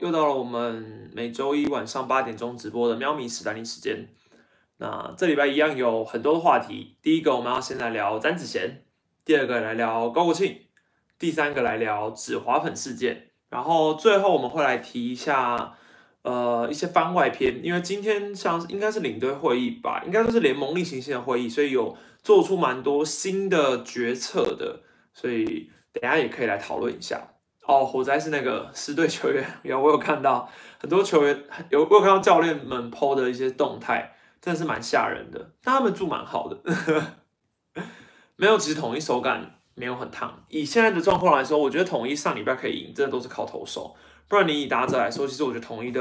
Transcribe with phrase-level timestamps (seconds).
[0.00, 4.08] 又到了我们每周一晚上八点钟直播的喵咪史丹利时间。
[4.78, 6.96] 那这礼拜一样有很多的话题。
[7.00, 8.84] 第一个我们要先来聊詹子贤，
[9.24, 10.60] 第二个来聊高国庆，
[11.18, 15.74] 第三个来聊纸滑粉事件，然后最后我们会来提一下
[16.22, 24.82] 呃一些番外篇，因为今天像应该是领队会议吧，应该都是联盟例行性的会议，所以有做出蛮多新的决策的，
[25.14, 27.35] 所以等下也可以来讨论一下。
[27.66, 35.50] 哦，火灾是那个 十队球员，有我有看到很多球员有我有看到教练们 PO 的一些动态，真的是蛮吓人的。
[35.62, 36.56] 但他们住蛮好的，
[38.36, 40.44] 没有，其实统一手感没有很烫。
[40.48, 43.96] 以现在的状况来说，我觉得统一上礼拜可以赢，真的都是靠投手。
[44.28, 46.00] 不然你以打者来说，其实我觉得统一的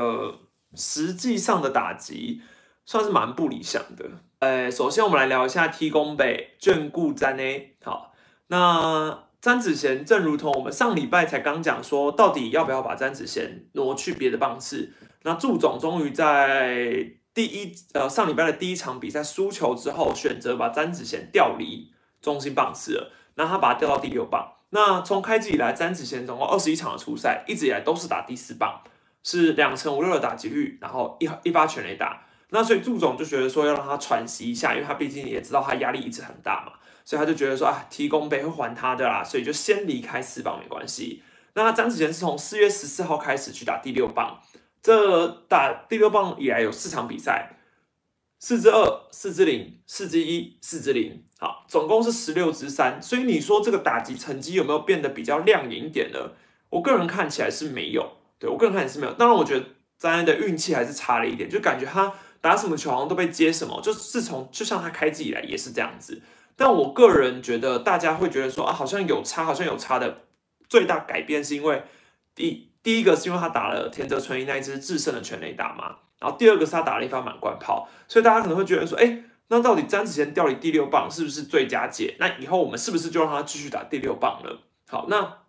[0.75, 2.41] 实际上的打击
[2.85, 4.05] 算是蛮不理想的。
[4.37, 8.13] 呃，首先我们来聊一下 T 宫北眷顾詹 A，好，
[8.47, 9.24] 那。
[9.45, 14.91] 詹子贤，正如同我们上礼拜才刚讲说，到底要不要把詹子贤挪去别的棒次？
[15.21, 23.11] 那祝总终于在第一呃上礼拜的第一场比赛输球之后，选择把詹子贤调离中心棒次了。
[23.35, 24.51] 那他把他调到第六棒。
[24.71, 28.81] 那从开季以来，詹子贤总共二十一场的初赛，一直以来都是打第四棒，
[29.21, 32.23] 是两成五六的打击率，然后一一发全垒打。
[32.49, 36.71] 那所以祝总就觉得说要让他喘息一下，因为他毕竟也知道他压力一直很大嘛。
[37.05, 41.21] 所以他就觉得说啊，提供杯会还他的啦，所以就先离开四棒没关系。
[41.53, 44.41] 那张子贤是从四月十四号开始去打第六棒，
[44.81, 47.57] 这打第六棒以来有四场比赛，
[48.39, 53.01] 四支二、四支零、四支一、四支零，好，总共是十六支三。
[53.01, 56.31] 所以你说这个打击成绩有没有变得比较亮眼一点呢？
[56.71, 59.13] 我个人看起来是没有，对我个人看起来是没有。
[59.13, 59.65] 当然，我觉得
[59.97, 62.11] 张安的运气还是差了一点，就感觉他
[62.41, 66.21] 打什么球好像都被接什么，就自从就像他开机以来也是这样子。
[66.55, 70.23] 但我个人觉得，大家会觉得说啊，好像有差，好像有差的
[70.69, 71.83] 最大改变是因为
[72.33, 82.15] 第第一个是因为他打了田泽纯一那一支制胜的全垒打嘛，然后第二个是他打了一发满贯炮，所以大家可能会觉得说，哎，那到底詹子贤调离第六棒是不是最佳解？
[82.19, 84.61] 那以后我们是不是就让他继续打第六棒了？
[84.87, 85.39] 好，那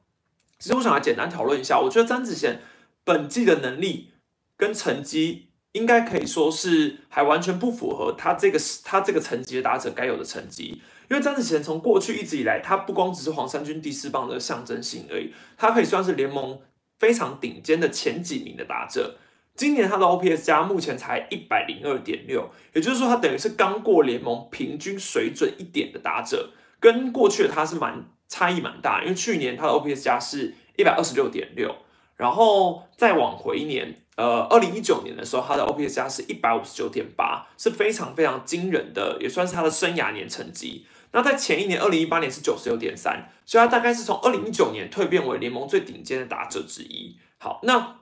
[0.59, 2.61] 其实我想来简单讨论一下，我觉得詹子贤
[3.05, 4.13] 本季的能力
[4.57, 10.83] 跟成绩应该可以说是还完全不符合他这个他这个层级的打者该有的成绩。
[11.09, 16.59] 因为张子贤从过去一直以来，他不光只是黄山军第四棒的象征性而已，他可以算是联盟
[16.99, 19.17] 非常顶尖的前几名的打者。
[19.55, 29.03] 今年他的 OPS 加目前才一百零二点六，也就是说他等于是刚过联盟平均水准一点的打者，跟过去的他是蛮差异蛮大。
[29.03, 31.75] 因为去年他的 OPS 加是一百二十六点六，
[32.17, 34.03] 然后再往回一年。
[34.17, 40.87] 呃，二零一九年的时候，他的 OPS 加是一百五十九点八，是非常非常惊人的，也算是他的生涯年成绩。
[41.13, 47.19] 那在前一年，二零一八年是九十六点三，所以他大概是从二零一九年蜕变为联盟最顶尖的打者之一。
[47.39, 47.97] 好，那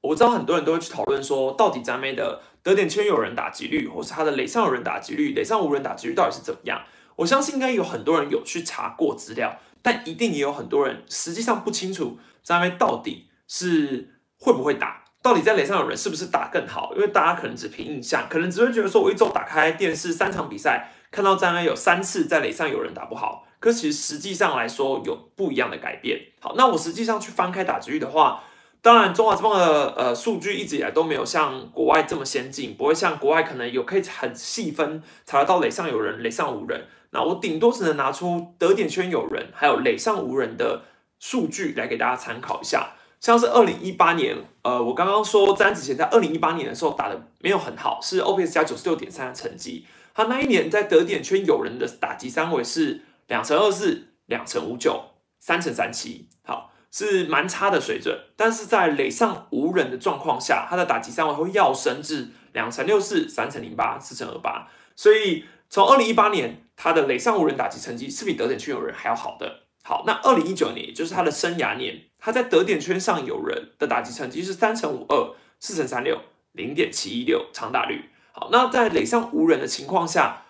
[0.00, 6.82] 我知道很多人都会去讨论说，到底詹妹的得点圈有人打击率，或是他的垒上有人打击率、垒上无人打击率到底是怎么样？
[7.16, 15.04] 我相信应该有很多人有去查过资料，但一定也有很多人实际上不清楚詹妹到底是会不会打。
[15.22, 16.92] 到底在垒上有人是不是打更好？
[16.96, 23.46] 因为大家可能只凭印象，可能只会觉得说，我一周打开电视三场比赛，看到张安有三次在垒上有人打不好。
[23.60, 26.20] 可其实实际上来说有不一样的改变。
[26.40, 28.42] 好，那我实际上去翻开打击率的话，
[28.80, 36.88] 当然中华之棒的呃数据一直以来都没有像国外这么先进，不会像国外可能有可以很细分查得到垒上有人、垒上无人。
[37.10, 40.82] 那我顶多只能拿出得点圈有人，还有垒上无人的
[41.20, 42.94] 数据来给大家参考一下。
[43.20, 49.86] 像是二零一八年，呃，我刚刚说詹子贤在二零一八年的时候打的没有很好，是 OPS 加九十六点三的成绩。
[50.14, 58.18] 他那一年在得点圈有人的打击三围是两成二四、两成五九、三成三七，好，是蛮差的水准。
[58.36, 64.68] 但是在垒上无人的状况下，他的打击三围会要升至两成六四、三成零八、四成二八。
[64.94, 69.60] 所以从二零一八年，他的垒上无人打击成绩是比得点圈有人还要好的。
[69.82, 72.02] 好，那二零一九年，也就是他的生涯年。
[72.18, 76.20] 他在得点圈上有人的打击成绩是三乘五二四乘三六
[76.52, 78.10] 零点七一六长打率。
[78.32, 80.42] 好，那在垒上无人的情况下，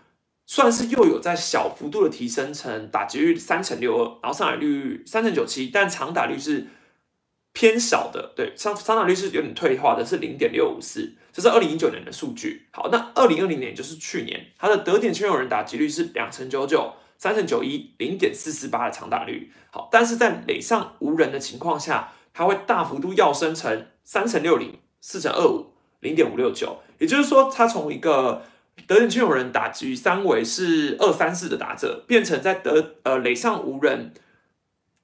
[0.46, 6.68] 算是又有在小幅度的提升成打击率三乘六二，然后上垒率三乘九七，但长打率是
[7.52, 8.32] 偏少的。
[8.34, 11.14] 对，上长打率是有点退化的，是零点六五四。
[11.32, 12.66] 这是二零一九年的数据。
[12.72, 16.94] 好，那二零二零年就是去年，他的得点圈有人打击率是两成九九。
[17.18, 28.42] 三成九一零点四四八的长打率，好，但是在垒上无人的情况下，它会大幅度跃升成三乘六零四乘二五零点五六九，也就是说，他从一个
[28.86, 34.14] 得点圈有人打击三围是二三四的打者，变成在得呃垒上无人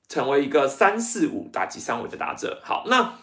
[0.08, 2.60] 成为一个三四五打击三围的打者。
[2.62, 3.14] 好，那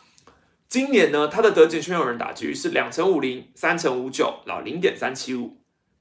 [0.68, 5.56] 今年呢，他的得点圈有人打击是两成五零、三成五九，然后零点三七五。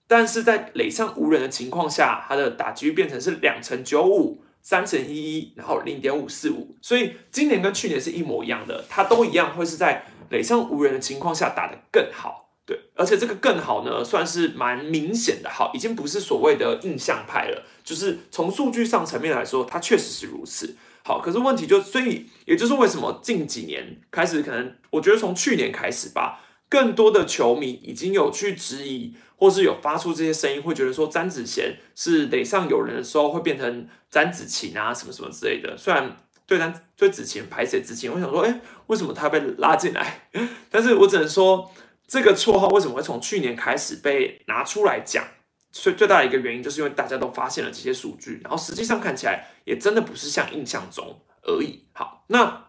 [0.09, 6.77] 但是在垒上无人的情况下，他的打击变成是两成九五、三成一一，然后零点五四五。
[6.83, 12.44] 所以今年跟去年是一模一样的，他都一样会是在垒上无人的情况下打得更好。
[12.67, 20.75] 对，而且这个更好呢，算是蛮明显的好，已经不是所谓的印象派了，就是从数据上层面来说，它确实是如此。
[21.05, 26.41] 好，可是问题就，所以也就是为什么近几年开始，可能我觉得从去年开始吧，
[26.71, 35.77] 更多的球迷已经有去质疑，或是有发出这些声音，会觉得说詹子贤是垒上有人的时候会变成詹子晴啊，什么什么之类的。
[35.77, 40.31] 虽然对詹对子晴排谁子晴，我想说，哎，为什么他被拉进来？
[40.71, 41.71] 但是我只能说。
[42.07, 45.25] 这个绰号为什么会从去年开始被拿出来讲？
[45.73, 51.81] 最最大的一个原因，就是因为大家都发现了这些数据，然后实际上看起来也真的不是像印象中而已。
[51.93, 52.67] 好，那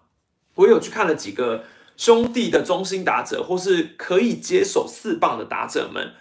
[0.56, 1.66] 我有去看了几个
[1.98, 6.14] 兄弟的中心打者，或是可以接手四棒的打者们，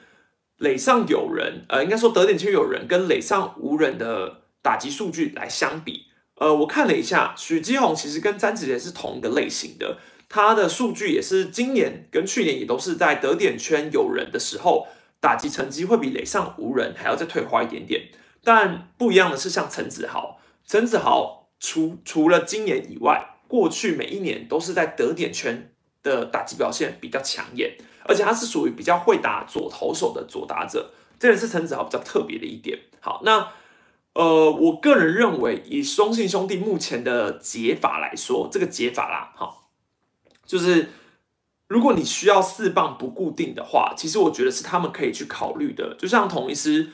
[0.59, 9.97] 垒上有人，呃，应该说得点圈有人跟垒上无人的打击数据来相比，呃，我看了一下，许基宏其实跟詹子杰是同一个类型的。
[10.29, 14.87] 他的数据也是今年跟去年也都是在得点圈有人的时候，
[15.21, 18.11] 打击成绩会比垒上无人还要再退化一点点。
[18.43, 25.73] 但不一样的是，像陈子豪，陈子豪除除了今年以外，过去每一年都是在得点圈
[26.03, 32.79] 的打击表现比较抢眼，而且他是属于比较会打左投手的左打者，这也是陈子豪比较特别的一点。
[33.01, 33.49] 好，那
[34.13, 39.64] 呃，我个人认为，以中信兄弟目前的解法来说，这个解法啦，好。
[40.47, 40.91] 就是
[41.69, 45.97] 如果你需要四棒不固定的话，其实我觉得是他们可以去考虑的。
[45.99, 46.91] 就像统一师，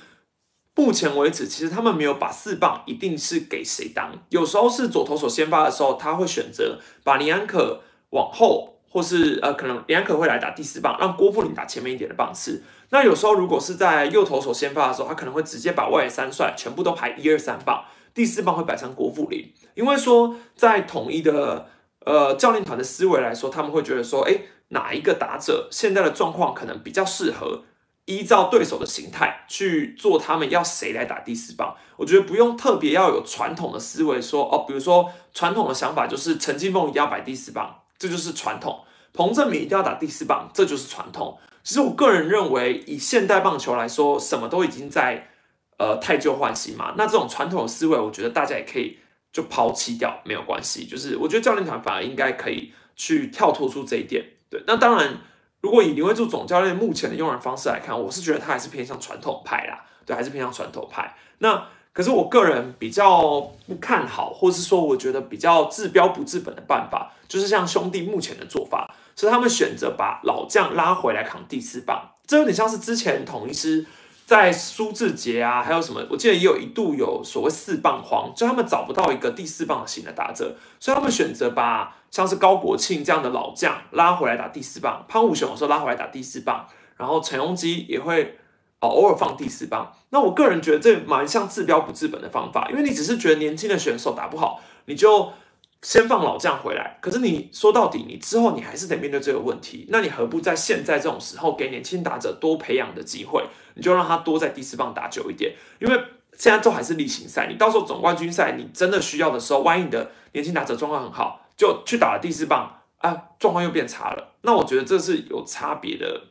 [0.76, 4.12] 目前为止，其实他们没有把四棒一定是给谁当。
[4.30, 12.62] 有时候是左投手先发的时候，他会选择把林安可往后，或是呃，可能林安可会来打第四棒，让郭富林打前面一点的棒次。
[12.90, 21.68] 那有时候如果是在右投手先发的时候，他可能会直接把外野三帅全部都排一二三棒，第四棒会摆上郭富林，因为说在统一的。
[22.06, 27.64] 呃，教练团的思维来说，他们会觉得说，哎，哪一个打者现在的状况可能比较适合
[28.06, 31.76] 依照对手的形态去做，他们要谁来打第四棒？
[31.96, 38.82] 我觉得不用特别要有传统的思维，说哦，比如说传统的想法就是陈金凤一定要摆第四棒，这就是传统；
[39.12, 41.38] 彭正明一定要打第四棒，这就是传统。
[41.62, 45.28] 其实我个人认为，以现代棒球来说，什么都已经在
[45.76, 46.94] 呃太旧换新嘛。
[46.96, 48.96] 那这种传统的思维，我觉得大家也可以。
[49.32, 54.24] 就抛弃掉没有关系，就是我觉得教练团反而应该可以去跳脱出这一点。
[54.50, 55.18] 对，那当然，
[55.60, 61.14] 如果以林威柱总教练目前的用人方式来看，我是觉得他还是偏向传统派啦，对，还是偏向传统派。
[61.38, 73.86] 那可是我个人比较不看好，或是说我觉得比较治标不治本的办法，就是像兄弟目前的做法，是他们选择把老将拉回来扛第四棒，这有点像是之前统一师。
[74.30, 76.06] 在苏志杰啊，还有什么？
[76.08, 86.64] 我记得也有一度有所谓四棒荒，就他们找不到一个第四棒型的打者，所以他们选择把像是高国庆这样的老将拉回来打第四棒，潘武雄有时候拉回来打第四棒，
[86.96, 88.38] 然后陈荣基也会
[88.78, 89.92] 哦偶尔放第四棒。
[90.10, 95.32] 那我个人觉得这蛮像治标不治本的方法，因为你只是觉得年轻的选手打不好，你就。
[95.82, 99.86] 先放老将回来，可是你说到底，你之后你还是得面对这个问题。
[99.88, 103.42] 那你何不在现在这种时候给年轻打者多培养的机会？
[103.74, 105.96] 你就让他多在第四棒打久一点，因为
[106.36, 107.46] 现在都还是例行赛。
[107.48, 114.34] 你到时候总冠军赛，你真的需要的时候，万一你的年轻打者状况很好，就去打了第四棒啊，状况又变差了。
[114.42, 116.24] 那我觉得这是有差别的，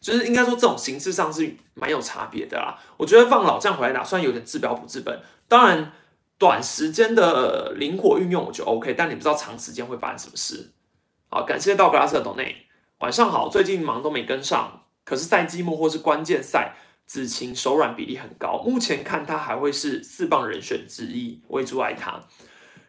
[0.00, 2.78] 就是应该说这种形式上是蛮有差别的啦。
[2.96, 5.92] 我觉得放老将回来打，算有点治标不治本，当然。
[6.38, 10.72] 短时间的灵活运用我就 OK，但你不知道长时间会发生什么事。
[11.28, 12.56] 好，感谢道格拉斯的 d o n a t，
[12.98, 13.48] 晚上好。
[13.48, 16.74] 最近忙都没跟上，可是赛季末或是关键赛，
[17.06, 18.62] 子晴手软比例很高。
[18.64, 22.20] 目前看他还会是四棒人选之一，我也祝爱他。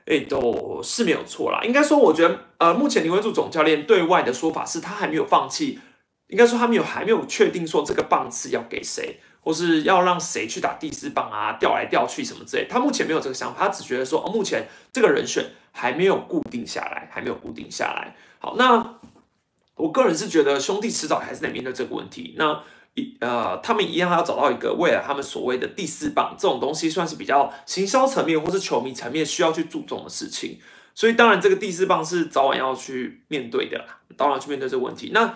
[0.06, 1.62] 哎，都是没有错啦。
[1.64, 5.80] 应该说，我觉得呃，目前林威柱总教练对外的说法是他还没有放弃，
[6.28, 9.20] 应该说他没有还没有确定说这个棒次要给谁。
[9.42, 18.16] 或是要让谁去打第四棒啊，调来调去什么之类，他目前没有这个想法，他只觉得说，哦，目前这个人选还没有固定下来，还没有固定下来。
[18.40, 18.96] 好，那
[19.76, 22.36] 我个人是觉得兄弟迟早还是得面对这个问题。
[22.38, 22.62] 那
[22.96, 30.60] 一呃，他们一样要找到一个未来他们所谓的第四棒这种东西，算是比较行销层面或是球迷层面需要去注重的事情。
[30.96, 35.12] 所以当然，这个第四棒是早晚要去面对的啦，当然去面对这个问题。
[35.14, 35.32] 那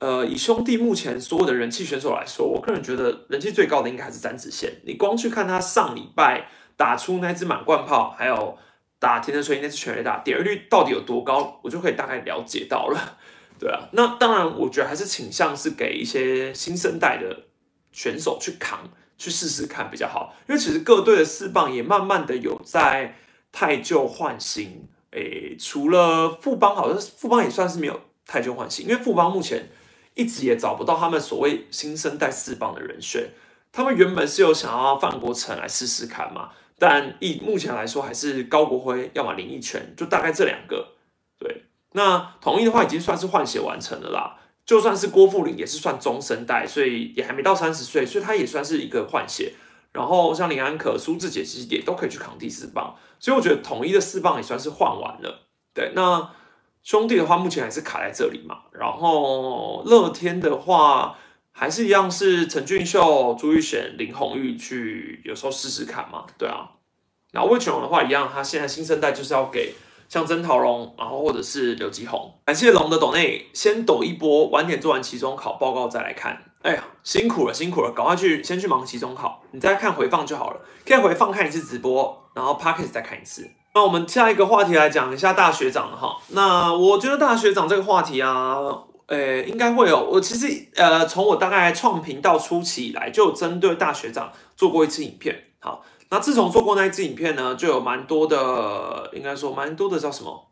[0.00, 4.72] 呃，以兄弟目前所有的人气选手来说，我个人觉得人气最高的应该还是詹子贤。
[4.84, 8.56] 你光去看他上礼拜打出那支满贯炮，还有
[8.98, 13.18] 打田泽锤那次全垒打点击率到底有多高，我就可以大概了解到了。
[13.60, 17.44] 对啊，那当然，我觉得还是倾向是给一些新生代的
[17.92, 18.88] 选手去扛，
[19.18, 20.34] 去试试看比较好。
[20.48, 23.16] 因为其实各队的四棒也慢慢的有在
[23.52, 24.88] 太旧换新。
[25.10, 29.68] 诶，除了富邦，好像富邦也算是没有太旧换新，因为富邦目前
[30.14, 33.30] 一直也找不到他们所谓新生代四棒的人选。
[33.72, 40.94] 他们原本是有想要范国成来试试看嘛，但以目前来说，还是高国辉要么林奕泉，就大概这两个。
[41.38, 41.64] 对。
[41.92, 49.54] 那统一的话已经算是换血完成了啦，就算是郭富林也是算中生代，所以也还没到三十岁，所以他也算是一个换血。
[49.92, 55.48] 然后像林安可、苏志杰其实也都可以去扛第四棒，所以我觉得统一的四棒也算是换完了。
[55.74, 56.30] 对，那
[56.82, 58.58] 兄弟的话目前还是卡在这里嘛。
[58.72, 61.16] 然后乐天的话
[61.52, 66.24] 还是一样是陈俊秀、朱玉贤、林红玉去有时候试试看嘛。
[66.38, 66.70] 对啊，
[67.32, 69.74] 然后魏全龙的话一样，他现在新生代就是要给。
[70.08, 76.36] 像曾桃龙，然后或者是刘吉宏，感谢龙的抖内，先抖一波，晚点做完期中考报告再来看。
[76.62, 80.60] 哎呀，辛苦了，辛苦了，赶快去先去忙期中考，你再看回放就好了。
[80.84, 83.48] 可以回放看一次直播，然后 p o c k e t 再看一次。
[83.74, 86.16] 那我们下一个话题来讲一下大学长哈。
[86.28, 88.56] 那我觉得大学长这个话题啊，
[89.06, 90.00] 呃，应该会有。
[90.12, 95.44] 我其实呃，从我大概创频道初期以来，就针对大学长做过一次影片。
[95.58, 95.84] 好。
[96.12, 100.48] 那自从做过那一支影片呢，就有蛮多的，应该说蛮多的叫什么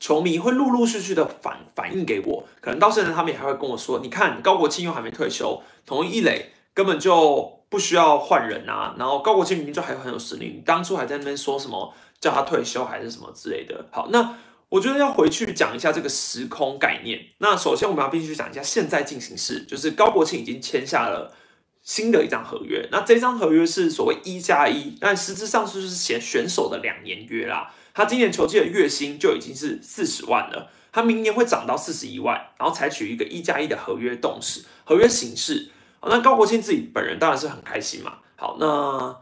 [0.00, 13.86] 球迷会陆陆续续的反反映给我，可能到现在他们也还会跟我说，你看高国庆又还没退休，同一垒根本就不需要换人啊，然后高国庆明明就还很有实力，当初还在那边说什么叫他退休还是什么之类的。
[13.90, 14.36] 好，那
[14.68, 17.26] 我觉得要回去讲一下这个时空概念。
[17.38, 21.34] 那首先我们要必须讲一下现在进行式，就是高国庆已经签下了。
[21.80, 27.72] 新的一张合约，那这张合约是所谓一加一，但实质上就是写选手的两年约啦。
[27.94, 35.70] 他今年球季的月薪就已经是四十万了，他明年会涨到四十一万，然后采取一个一加一的合约动式合约形式。
[36.02, 38.18] 那高国庆自己本人当然是很开心嘛。
[38.36, 39.16] 好，那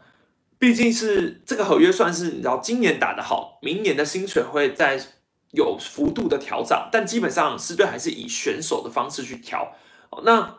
[0.59, 4.99] 毕竟是这个合约算是你知道，今年打得好，明年的薪水会在
[5.51, 9.75] 有幅度的调整，但基本上狮队还是以选手的方式去调。
[10.23, 10.57] 那。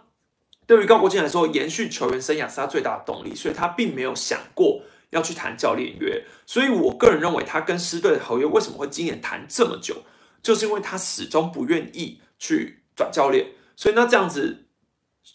[0.66, 6.22] 对于高国庆来说，延续球员生涯是他最大的动力，所以他并没有想过要去谈教练约。
[6.44, 10.02] 所以我个人认为，他跟狮队的合约为什么会今年谈这么久，
[10.42, 13.52] 就是因为他始终不愿意去转教练。
[13.76, 14.66] 所以那这样子，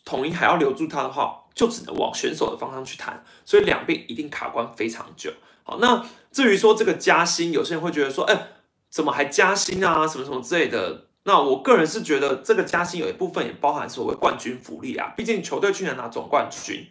[0.05, 3.23] 统一还要留住他的话，就只能往选手的方向去谈。
[3.45, 5.31] 所以两边一定卡关非常久。
[5.63, 8.47] 好，那至于说这个加薪，有些人会觉得说，哎，
[8.89, 10.07] 怎么还加薪啊？
[10.07, 11.05] 什么什么之类的。
[11.25, 16.87] 那我个人是觉得这个加薪有一部分也包含所谓冠军福利啊，毕竟球队去年拿总冠军，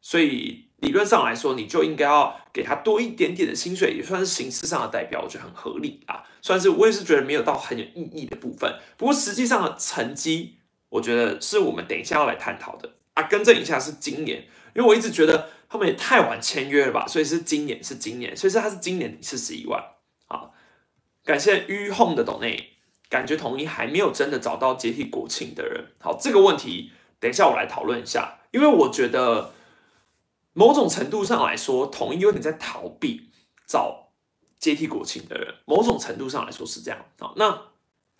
[0.00, 6.24] 所以理论上来说，你就应该要给他多一点点的薪水，也算是形式上的代表，我觉得很合理啊。
[6.42, 10.56] 算是我也是觉得没有到很有意义的部分，不过实际上的成绩，
[10.88, 13.22] 我觉得是我们等一下要来探讨的啊。
[13.24, 19.82] 更正一下是今年，因为我一直觉得他们也太晚签约了吧，所以是今年是今年，所以是他是今年四十一万。
[20.26, 20.54] 好，
[21.24, 22.70] 感谢于 home 的董内。
[23.10, 25.92] 感觉统一还没有真的找到接替国庆的人。
[26.00, 26.90] 好，这个问题
[27.20, 29.52] 等一下我来讨论一下，因为我觉得
[30.52, 33.30] 某种程度上来说，统一有点在逃避
[33.68, 34.08] 找
[34.58, 35.54] 接替国庆的人。
[35.66, 36.98] 某种程度上来说是这样。
[37.20, 37.56] 好，那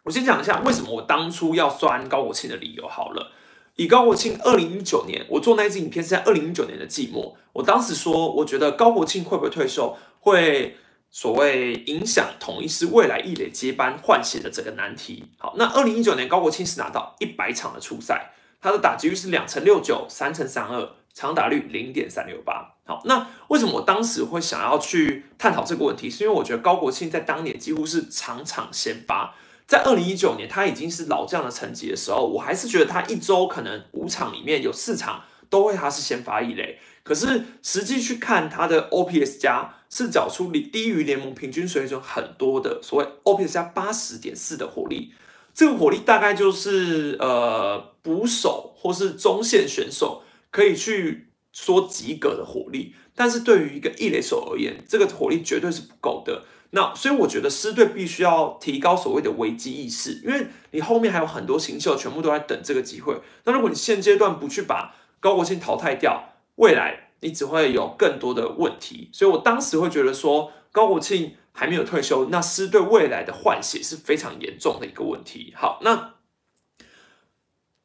[0.04, 2.86] 我先讲一下为什么我当初要酸高国庆的理由。
[2.86, 3.32] 好了，
[3.76, 10.76] 以高国庆二零一九年，我做那支影片是在二零一九年的季末，我当时说，我觉得高国庆会不会退休会。
[11.16, 15.26] 所谓影响统一是未来一垒接班换血的这个难题。
[15.38, 22.74] 好，那二零一九年高国庆是拿到一百场的初赛，他的打击率是两成六九，三成三二，长打率零点三六八。
[22.84, 26.10] 好，那为什么我当时会想要去探讨这个问题？
[26.10, 36.78] 是因为我觉得高国庆在当年几乎是场场先发，在二零一九年他已经是老将的成绩的时候，我还是觉得他一周可能五场里面有四场都会他是先发一垒。
[37.02, 45.12] 可是实际去看他的 OPS 加是找出离低于联盟平均水准很多的所谓 OPS 加八十点四的火力，
[45.52, 56.44] 这个火力大概就是呃捕手或是中线选手可以去说及格的火力，但是对于一个一垒手而言，这个火力绝对是不够的。
[56.74, 63.20] 那所以我觉得狮队必须要提高所谓的危机意识，因为你后面还有很多新秀全部都在等这个机会。
[63.44, 75.54] 那如果你现阶段不去把高国庆淘汰掉，未来你只会有更多的问题，所以我当时会觉得说高国庆还没有退休，那狮队未来的换血是非常严重的一个问题。
[75.56, 76.14] 好，那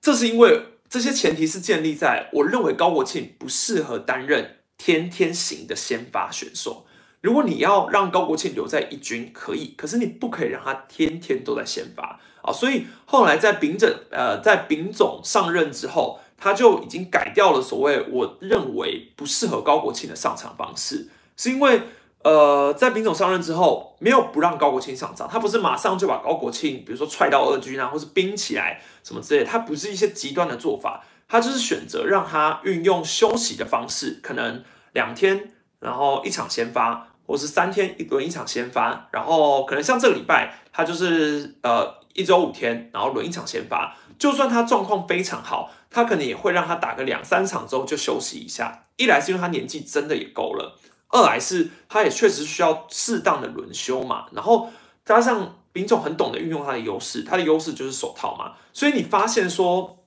[0.02, 6.88] 这是因为这些前提是建立在我认为高国庆不适合担任天天型的先发选手。
[7.22, 12.52] 如果你要让高国庆留在一军，可以，可是你不可以让他天天都在先发啊。
[12.52, 21.82] 所以后来在丙整呃在丙总上任之后，他就已经改掉了所谓我认为不适合高国庆的上场方式，是因为。
[22.22, 34.62] 呃，在丙总上任之后，没有不让高国庆上场，他不是马上就把高国庆，比如说踹到二军啊，或是冰起来什么之类，他不是一些极端的做法，他就是选择让他运用休息的方式，可能
[34.92, 50.76] 两天，然后一场先发，我是三天一轮一场先发，然后可能像这个礼拜，他就是呃一周五天，然后轮一场先发，就算他状况非常好，他可能也会让他打个两三场之后就休息一下，一来是因为他年纪真的也够了。
[51.10, 54.68] 二来是他也确实需要适当的轮休嘛，然后
[55.06, 59.99] 加上丙总很懂得运用他的优势，他的优势就是手套嘛，所以你发现说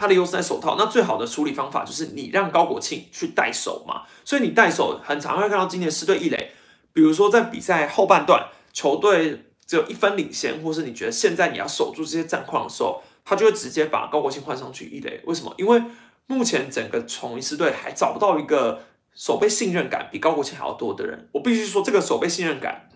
[0.00, 6.52] 他的优势在手套，那最好的处理方法就是你让高国庆去带手嘛，所以你带手很常会看到今年四队一垒，
[6.94, 15.54] 比如说在比赛后半段球队只有一分领先，或是你觉得现在你要守住这些战况的时候，他就会直接把高国庆换上去一垒，为什么？
[15.58, 15.82] 因为
[16.26, 18.80] 目前整个崇一狮队还找不到一个。
[19.12, 22.88] 守备信任感比高国庆还要多的人，我必须说，这个守备信任感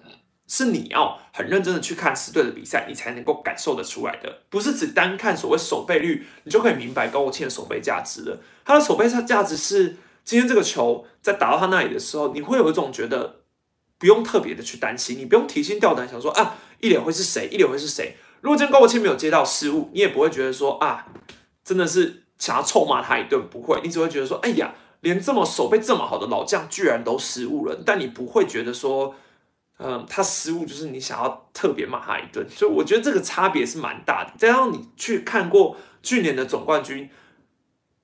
[0.46, 8.38] 是你要很认真的去看四队的比赛，你才能够感受得出来的，不是只单看所谓守备率，你就可以明白高国庆的守备价值了。
[8.64, 13.40] 他的守备价值是，今天这个球在打到他那里的时候，你会有一种觉得
[13.98, 18.16] 不用特别的去担心，你不用提心吊胆想说啊，一脸会是谁，一脸会是谁。
[18.40, 21.06] 如果今天高国庆没有接到失误，你也不会觉得说啊，
[21.64, 24.74] 真的是想要臭骂他一顿，不会，你只会觉得说，哎呀。
[25.00, 29.14] 连这么守备这么好的老将居然都失误了，但你不会觉得说，
[29.78, 34.32] 嗯，他失误就是你想要特别骂他一顿，所以我觉得这个差别是蛮大的。
[34.38, 37.10] 加上你去看过去年的总冠军，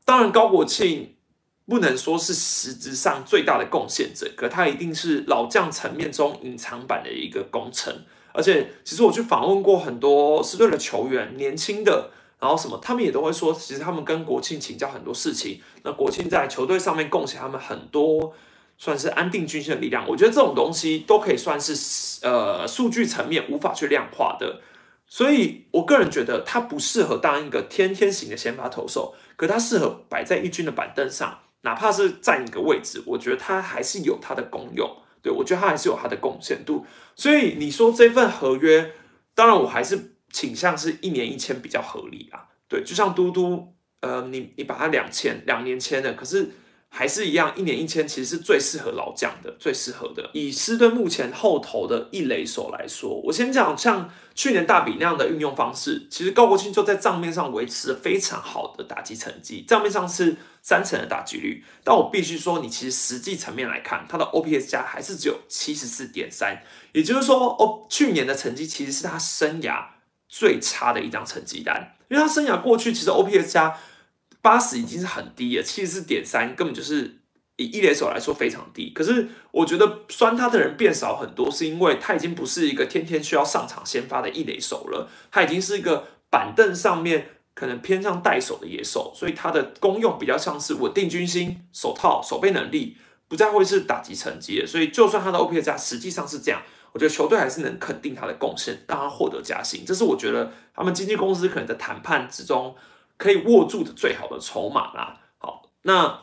[0.05, 1.15] 当然高国庆
[1.67, 8.05] 不能说是实质上最大的贡献者，可他一定是老将层面中隐藏版的一个功臣。
[8.33, 12.11] 而且，其实我去访问过很多狮队的球员，年轻的。
[12.39, 15.61] 然后什么，他们也都会说，其实他们跟国庆请教很多事情。
[15.83, 18.33] 那国庆在球队上面贡献他们很多，
[18.80, 20.08] 算是安定军心的力量。
[20.08, 24.62] 我觉得这种东西都可以算是呃数据层面无法去量化的。
[25.06, 34.90] 所以我个人觉得他不适合当一个天天型的先发投手，可他适合摆在一军的板凳上，哪怕是占一个位置，我觉得他还是有他的功用。
[35.23, 36.84] 对我觉得他还是有他的贡献度。
[37.14, 38.90] 所以你说这份合约，
[39.36, 40.16] 当然我还是。
[40.32, 46.49] 倾向是一年一签比较合理啊，对，就像嘟嘟，呃，你你把它两签两年签的，可是
[46.93, 50.29] 还是一样，一年一签其实是最适合老将的，最适合的。
[50.35, 69.85] 以狮队目前后头的一垒手来说，我先讲像去年大比那样的运用方式，其实高国庆就在账面上维持了非常好的打击成绩，账面上是三成的打击率，但我必须说，你其实实际层面来看，他的 OPS 加还是只有七十四点三，也就是说，哦，去年的成绩其实是他生涯。
[70.33, 73.76] 最差的一张成绩单，因为他生涯过去其实 OPS 加
[74.43, 77.19] 八十已经是很低了，七十四点三根本就是
[77.57, 78.91] 以一垒手来说非常低。
[78.91, 92.97] 可是我觉得酸他的人变少很多，是因为他已经不是一个天天需要上场先发的一垒手了，他已经是一个板凳上面可能偏向带手的野手，所以他的功用比较像是稳定军心、手套、守备能力，
[93.29, 94.65] 不再会是打击成绩。
[94.67, 96.63] 所以就算他的 OP 加实际上是这样。
[96.93, 102.75] 我觉得球队还是能肯定他的贡献，让他获得加薪，这是我觉得他们经纪公司可能在谈判之中
[103.21, 105.21] 可以握住的最好的筹码啦。
[105.37, 106.23] 好，那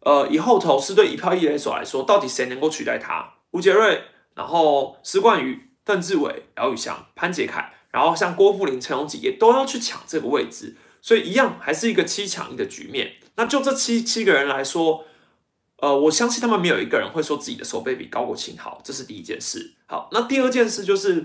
[0.00, 3.34] 呃，以后投是对一票一垒手来说，到底谁能够取代他？
[3.52, 4.02] 吴杰瑞，
[4.34, 13.14] 然后施冠宇、邓志伟、姚宇翔、潘杰凯，然后像郭富林、陈永吉也都要去抢这个位置，所以一样还是一个七抢一的局面。
[13.36, 15.04] 那就这七七个人来说。
[15.82, 19.76] 呃，我相信他们没有一个人会说自己的手背比高国庆好，这是第一件事。
[19.86, 21.24] 好，那第二件事就是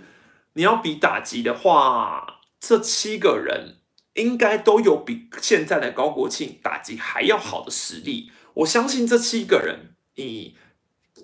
[0.54, 3.80] 你要比打击的话，这七个人
[4.16, 8.32] 应该都有比现在的高国庆打击还要好的实力。
[8.56, 10.58] 我相信这七个人，你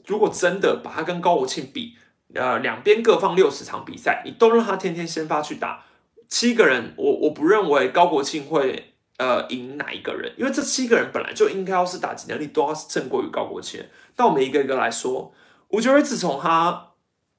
[0.05, 1.97] 如果真的把他跟高国庆比，
[2.35, 5.83] 呃，两边各放六十场比赛，你都让他天天先发去打，
[6.29, 8.87] 七个人，我我不认为高国庆会。
[9.17, 10.33] 呃，赢哪一个人？
[10.35, 13.79] 因为这七个人本来就应该要是打击能力都要胜过于高国庆。
[14.15, 15.31] 但我们一个一个来说，
[15.67, 16.93] 我觉得自从他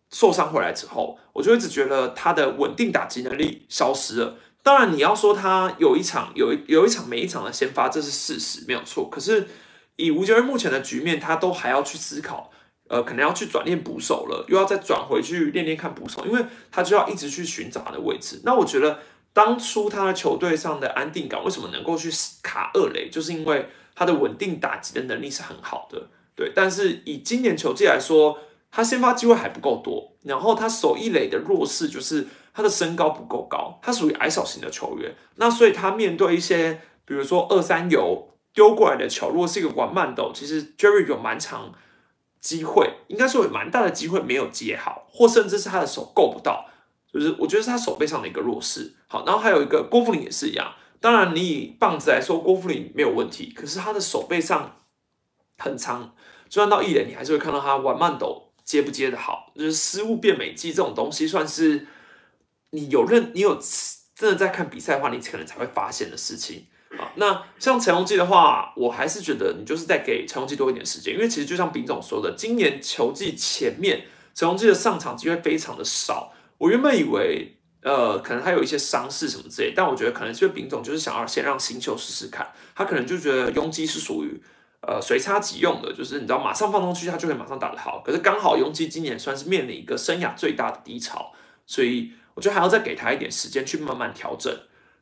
[0.09, 4.37] 受伤回来之后，我就一直觉得他的稳定打击能力消失了。
[4.63, 9.09] 当然，你要说他有一场有有一场每一场的先发，这是事实，没有错。
[9.11, 9.49] 可是
[9.97, 12.51] 以吴觉得目前的局面，他都还要去思考，
[12.89, 18.41] 呃，可能要去转练捕手了，又要再转回去练练看捕手，因为他就要一直去寻找他的位置。
[18.45, 18.99] 那我觉得。
[19.35, 22.11] 当初他的球队上的安定感为什么能够去
[22.43, 26.11] 卡二垒，就是因为他的稳定打击的能力是很好的。
[26.37, 28.39] 对，但是以今年球季来说，
[28.71, 41.73] 他先发机会还不够多，然后他守一垒的弱势就是他的身高不够高，他属于矮小型的球员，那所以他面对一些比如说二三游丢过来的球，如果是一个玩慢斗，其实 Jerry 有蛮长
[42.41, 46.67] 机会，应该说有蛮大的机会没有接好，或甚至是他的手够不到，
[47.13, 48.95] 就是我觉得是他手背上的一个弱势。
[49.07, 54.77] 好，然后还有一个郭富林也是一样，当然你以棒子来说，郭富林没有问题，可是他的手背上
[55.59, 56.15] 很长。
[56.49, 61.87] 就算到一垒，你还是会看到他玩慢斗接不接的好，就是失误变美记这种东西，算是
[62.73, 63.59] 你有认你有
[64.15, 66.67] 真的在看比赛的话，你可能才会发现的事情
[66.99, 67.09] 啊。
[67.15, 74.05] 那像陈宏基的话，我还是觉得你就是在给陈宏基多一点时间，因为其实就像丙总说的，今年球季前面
[74.35, 76.33] 陈宏基的上场机会非常的少。
[76.59, 84.43] 我原本以为呃，可能他有一些伤势什么之类，但我觉得可能是丙总就是想要先让新秀试试看，他可能就觉得拥基是属于。
[84.85, 88.03] 呃，随插即用的，就是你知道，马上放上去，他就会马上打得好。
[88.05, 91.33] 可是刚好雍基今年算是面临一个生涯最大的低潮，
[91.69, 94.53] 所以我觉得还要再给他一点时间去慢慢调整。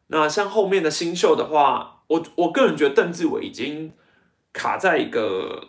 [0.09, 3.93] 那像后面的新秀的话，我我个人觉得邓志伟已经
[4.53, 5.69] 卡在一个，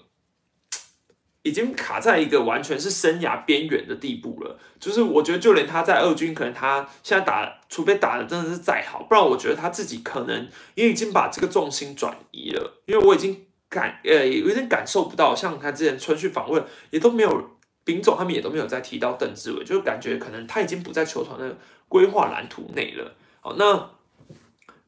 [1.43, 4.59] 已经卡在一个完全是生涯边缘的地步了。
[4.79, 12.81] 就是我觉得就连他在二军，可能他现在打，除非打的真的是再好，不然我觉得他自己可能也已经把这个重心转移了。
[12.85, 13.45] 因为我已经。
[13.71, 17.51] 感呃有点感受不到，像他之前春训访问也都没有，
[17.83, 23.15] 丙总他们也都没有再提到邓志伟，就感觉可能他已经不在球团的规划蓝图内了。
[23.39, 23.89] 好，那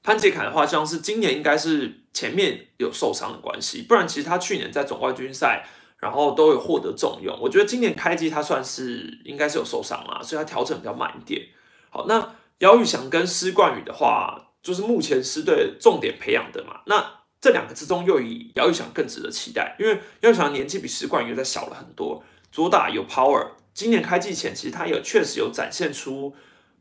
[0.04, 5.66] 潘杰凯的话，像是今年应该是前面有受伤的关系，不然其实他去年在总冠军赛
[5.98, 7.38] 然后都有获得重用。
[7.42, 11.48] 我觉得今年开机他算是应该是有受伤啦，所以他调整比较慢一点。
[11.90, 17.24] 好，那姚宇翔跟施冠宇的话，就是目前师队重点培养的嘛，那。
[17.44, 23.48] 这两个之中，又以姚宇翔更值得期待，因为姚宇翔年纪比石冠宇再小了很多，左打有 power。
[23.74, 26.36] 今年开季前，其实他也确实有展现出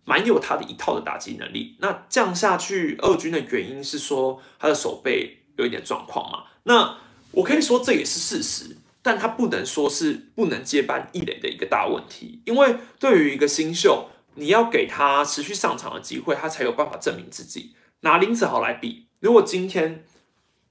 [0.05, 1.79] 蛮有他的一套的打击能力。
[1.81, 6.45] 那降下去二军的原因是说他的手背有一点状况嘛？
[6.65, 6.99] 那
[7.31, 17.75] 我可以说这也是事实，但他不能说是不能接班易磊的一个大问题，因为对于一个新秀，你要给他持续上场的机会，他才有办法证明自己。
[18.01, 20.05] 拿林子豪来比，如果今天。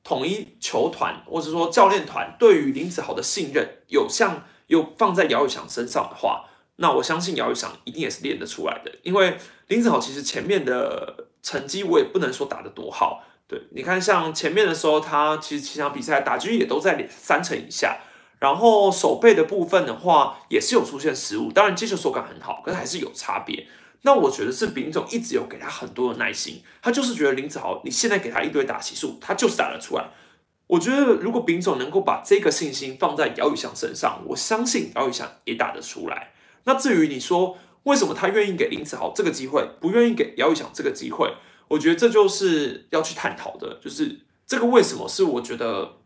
[0.04, 6.46] 统一球团或者说教练团对于林子豪的信任有像又放在姚宇翔身上的话，
[6.78, 8.92] 那我相信姚宇翔一定也是练得出来的。
[9.04, 18.00] 因为林子豪其实前面的成绩我也不能说打得多好，对，你看像前面的时候，他其实几场比赛打击也都在三成以下，
[18.40, 23.68] 然后手背的部分的话也是有出现失误，当然接球手感很好，可是还是有差别。
[24.04, 30.06] 那我觉得是丙总一直有给他很多的耐心，他就是觉得林子豪，你现在给他一堆打起数，他就是打得出来。
[30.72, 36.32] 我觉得如果丙总能够把这个信心放在姚宇翔身上，我相信姚宇翔也打得出来。
[36.64, 41.34] 那至于你说为什么他愿意给林子豪这个机会，不愿意给姚宇翔这个机会，
[41.68, 45.98] 我觉得这就是要去探讨的，就是这个为什么是我觉得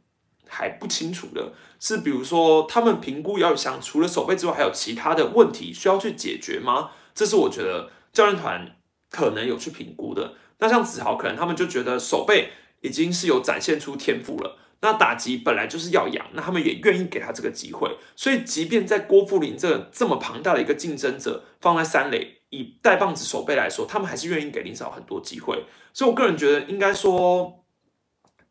[0.47, 1.53] 还不清楚的。
[1.79, 6.89] 是比如说他们评估姚宇翔除了手背之外，还有其他的问题需要去解决吗？
[7.13, 8.75] 这是我觉得教练团
[9.11, 10.33] 可能有去评估的。
[10.57, 12.49] 那像子豪，可能他们就觉得手背
[12.81, 14.57] 已经是有展现出天赋了。
[14.81, 17.97] 那打击本来就是要养，那他们也愿意给他这个机会。
[18.15, 25.65] 所以，即便在郭富林这这么庞大的一个竞争者放在三垒，以带棒子手背来说，他们还是愿意给林嫂很多机会。
[25.93, 27.65] 所以我个人觉得，应该说，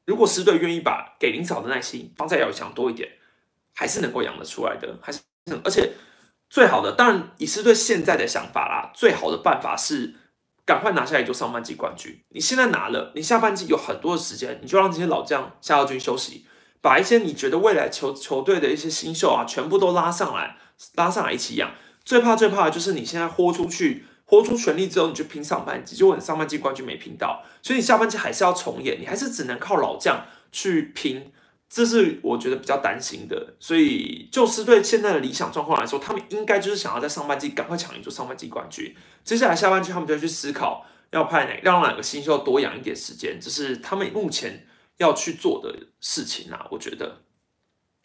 [0.07, 3.09] 如果师队愿意把给林嫂的耐心放在姚宇翔多一点，
[3.75, 4.99] 还是能够养得出来的。
[5.03, 5.21] 还是
[5.63, 5.93] 而且。
[6.51, 10.15] 最好的当然，以师队现在的想法啦，最好的办法是
[10.67, 12.21] 赶快拿下来就上半季冠军。
[12.31, 16.47] 你现在拿了，你下半季有很多的时间，你就让这些老将下二军休息，
[16.81, 20.57] 把一些你觉得未来球球队的一些新秀啊，全部都拉上来，
[20.95, 21.71] 拉上来一起养。
[22.05, 31.33] 最怕最怕的就是你现在豁出去，豁出全力之后，你就拼上半季，结果你上半季冠军没拼到，所以你下半季还是要重演，你还是只能靠老将去拼。
[31.69, 38.95] 这是我觉得比较担心的，所以就是对现在的理想状况来说，他们应该就是想要在上半季赶快抢一座上半季冠军。
[39.25, 46.69] 接下来下半季他们就要去思考要派哪让哪个新秀多养一点时间，这是他们目前要去做的事情啊。
[46.71, 47.23] 我觉得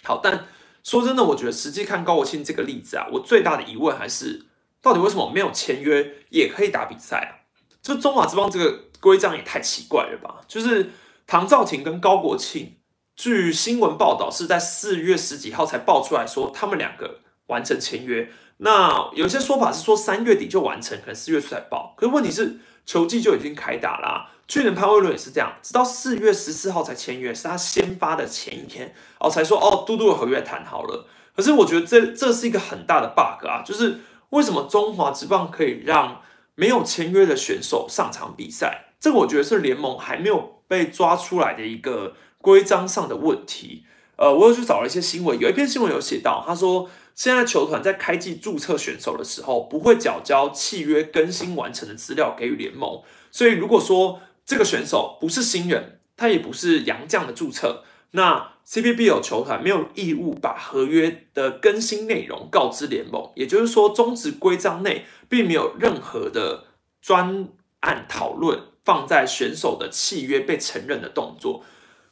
[0.04, 0.48] 好，但
[0.84, 4.48] 说真的，我觉得实际看高国庆这个例子啊，我最大的疑问还是
[4.82, 7.45] 到底为什么没有签约也可以打比赛啊？
[7.84, 10.41] 就中华之邦这个规章也太奇怪了吧？
[10.48, 10.89] 就是
[11.28, 12.78] 唐兆廷跟高国庆。
[13.19, 21.93] 据新闻报道，是在四月十几号才爆出来说他们两个完成签约，那有些说法是说三月底就完成，可能四月初才报。
[21.97, 24.32] 可是问题是球季就已经开打啦。
[24.47, 31.05] 去年潘威伦也是这样，直到四月十四号才签约，是他先发的前一天哦，才说哦，嘟嘟的合约谈好了。
[31.36, 36.21] 可是我觉得这这是一个很大的 bug 啊，就是为什么中华职棒可以让
[36.55, 38.93] 没有签约的选手上场比赛？
[38.97, 43.86] 这个我觉得是联盟还没有被抓出来的一个规章上的问题。
[44.17, 66.65] 呃，我又去找了一些新闻，有一篇新闻有写到，他说现在球团在开季注册选手的时候，不会缴交契约更新完成的资料给予联盟，所以如果说这个选手不是新人，他也不是洋将的注册，那 CBL 球团没有义务把合约的更新内容告知联盟，也就是说，终止规章内并没有任何的
[67.02, 67.47] 专
[67.80, 71.63] 案讨论放在选手的契约被承认的动作。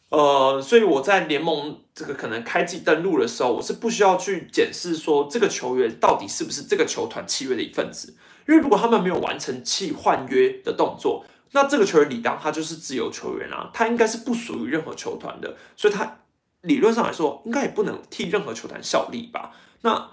[0.10, 8.16] 呃，所以我在联盟这个可能开季登录的时候，我是不需要去检视说这个球员到底是不是这个球团契约的一份子，
[8.48, 16.20] 因为如果他们没有完成契换约的动作，那这个球员理当他就是自由球员啊，他应该是不属于任何球团的，所以他
[16.62, 19.52] 理论上来说应该也不能替任何球团效力吧？
[19.82, 20.12] 那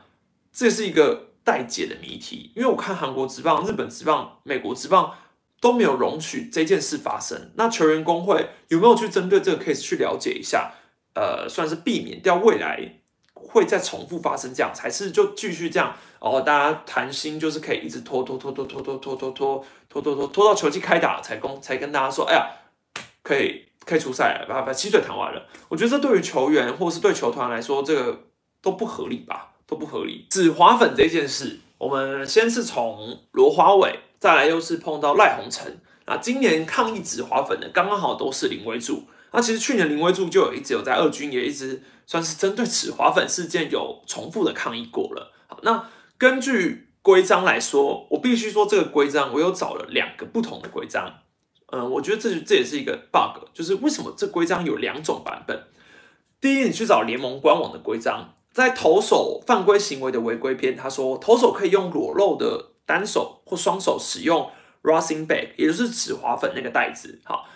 [0.52, 5.14] 这是一个待解的谜题，因为我看韩国职棒、日本职棒、美国职棒。
[5.64, 7.50] 都没有容许这件事发生。
[7.54, 10.72] 那球员工会有没有去针对这个 case 去了解一下？
[11.14, 13.00] 呃，算是避免掉未来
[13.32, 15.96] 会再重复发生这样，还是就继续这样？
[16.20, 22.46] 然哦，大家谈心就是可以一直拖拖拖拖拖拖拖拖拖拖拖拖到球季开打才公才跟大家说，哎呀，
[23.22, 25.46] 可以可以出赛了，把把七水谈完了。
[25.70, 28.24] 我觉得这对于球员或是对球团来说，这个
[28.60, 29.54] 都不合理吧？
[29.66, 30.26] 都不合理。
[30.28, 34.00] 紫华粉这件事，我们先是从罗华伟。
[34.24, 35.70] 再来又是碰到赖鸿成
[36.06, 39.02] 啊，今年抗议指华粉的刚刚好都是林威柱。
[39.32, 45.30] 那其实去年林威柱就有一直有在二军也一直算是针对紫华粉事件有重复的抗议过了。
[45.46, 51.16] 好，那根据规章来说，我必须说这个规章我又找了两个不同的规章。
[51.70, 55.64] 嗯，我觉得这这也是一个 bug，就是为什么这规章有两种版本？
[56.40, 62.70] 第一，你去找联盟官网的规章，在投手犯规行为的违规篇，他说投手可以用裸露的。
[62.86, 64.50] 单手或双手使用
[64.82, 67.20] rosin bag，也就是止滑粉那个袋子。
[67.24, 67.48] 好，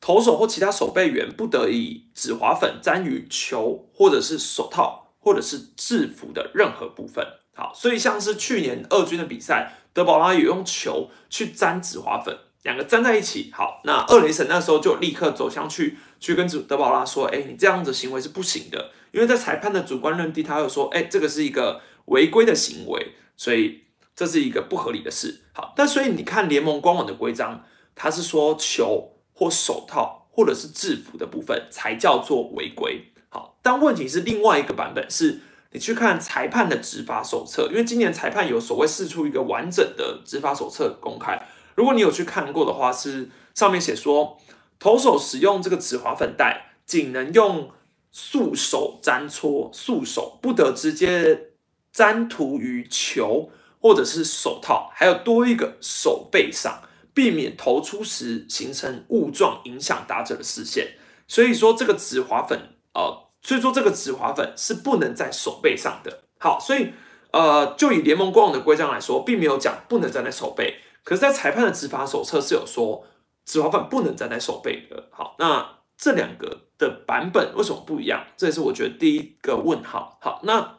[0.00, 7.24] 投手或其他守备员不得以止滑粉沾于球或者是手套或者是制服的任何部分。
[7.54, 13.52] 好，所以像是去年二军的比赛，德保拉有用球去沾止滑粉，两个粘在一起。
[13.54, 23.82] 好，那二雷神那时候就立刻走向去去跟德保拉说：“哎，你这样子行为是不行的，因为在裁判的主观认定，他又说：哎，这个是一个违规的行为，所以。”
[24.14, 25.42] 这是一个不合理的事。
[25.52, 33.12] 好，但所以你看联盟官网的规章，它是说球或手套或者是制服的部分才叫做违规。
[33.28, 35.40] 好，但问题是另外一个版本是，
[35.72, 41.48] 你去看裁判的执法手册，因为今年裁判有所谓试出一个完整的执法手册公开。
[41.74, 44.38] 如果你有去看过的话，是上面写说，
[44.78, 47.70] 投手使用这个止滑粉袋，仅能用
[48.12, 51.50] 素手沾搓，素手不得直接
[51.92, 53.50] 沾涂于球。
[53.84, 56.80] 或者是手套，还有多一个手背上，
[57.12, 60.96] 避免投出时形成雾状，影响打者的视线。
[61.28, 62.58] 所以说这个止滑粉，
[62.94, 66.22] 呃，所以说这个止滑粉是不能在手背上的。
[66.38, 66.94] 好，所以
[67.30, 73.04] 呃，就以联盟官网的规章来说，并没有讲不能站在手背，可是，在裁判的执法手册是有说
[73.44, 75.10] 止滑粉不能站在手背的。
[75.10, 78.24] 好，那这两个的版本为什么不一样？
[78.38, 80.16] 这也是我觉得第一个问号。
[80.22, 80.78] 好，那。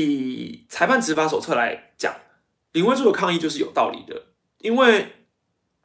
[0.00, 2.14] 以裁判执法手册来讲，
[2.72, 4.24] 林威柱的抗议就是有道理的，
[4.58, 5.12] 因为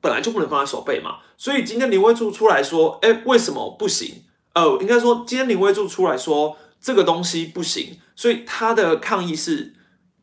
[0.02, 4.24] 本来就不能放在手背嘛，所以今天林威柱出来说，哎，为什么不行？
[4.54, 9.74] 呃，应该说今天林威柱出来说这个东西不行，所以他的抗议是，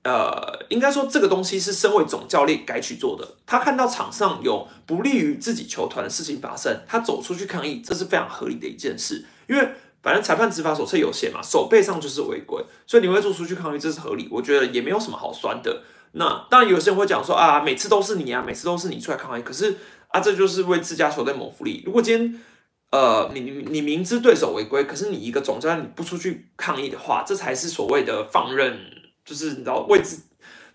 [0.04, 3.36] 呃，应该说这个东西是身为总教练该去做的。
[3.46, 9.66] 他看到场上有不利于自己球团的事情发生，他走出去抗议，这是非常合理的一件事，因为。
[10.02, 14.28] 反正裁判执法手册有写嘛，手背上就是违规，所以你会做出去抗议，这是合理。
[14.30, 15.82] 我觉得也没有什么好酸的。
[16.12, 19.42] 那当然，有些人会讲说啊，每次都是你啊，每次都是你出来抗议。
[19.42, 19.76] 可是
[20.08, 21.82] 啊，这就是为自家球队谋福利。
[21.84, 22.40] 如果今天
[22.90, 28.78] 呃，你你明知对手违规，可是你一个总教练你不出去抗议的话，这才是所谓的放任，
[29.24, 30.22] 就是你知道为自，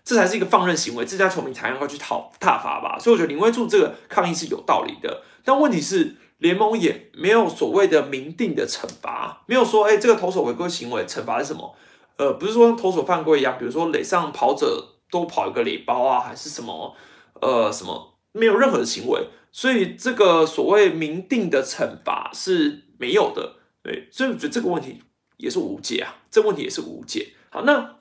[0.04, 2.98] 这才是一个放任行为，自家球迷才能够去讨挞伐吧。
[3.00, 6.16] 所以我觉得林威柱这个抗议是有道理的，但问题是。
[6.44, 11.74] 联盟也没有所谓的明定的惩罚，没有说，哎，这个投手违规行为惩罚是什么？
[12.18, 16.94] 呃，不是说投手犯规一样，比如说垒上跑者都跑一个垒包啊，还是什么，
[17.40, 25.02] 呃，什么没有任何的行为，所以这个所谓明定的惩罚是没有的，对，所以我觉得这个问题
[25.38, 27.32] 也是无解啊，这个问题也是无解。
[27.48, 27.96] 好，那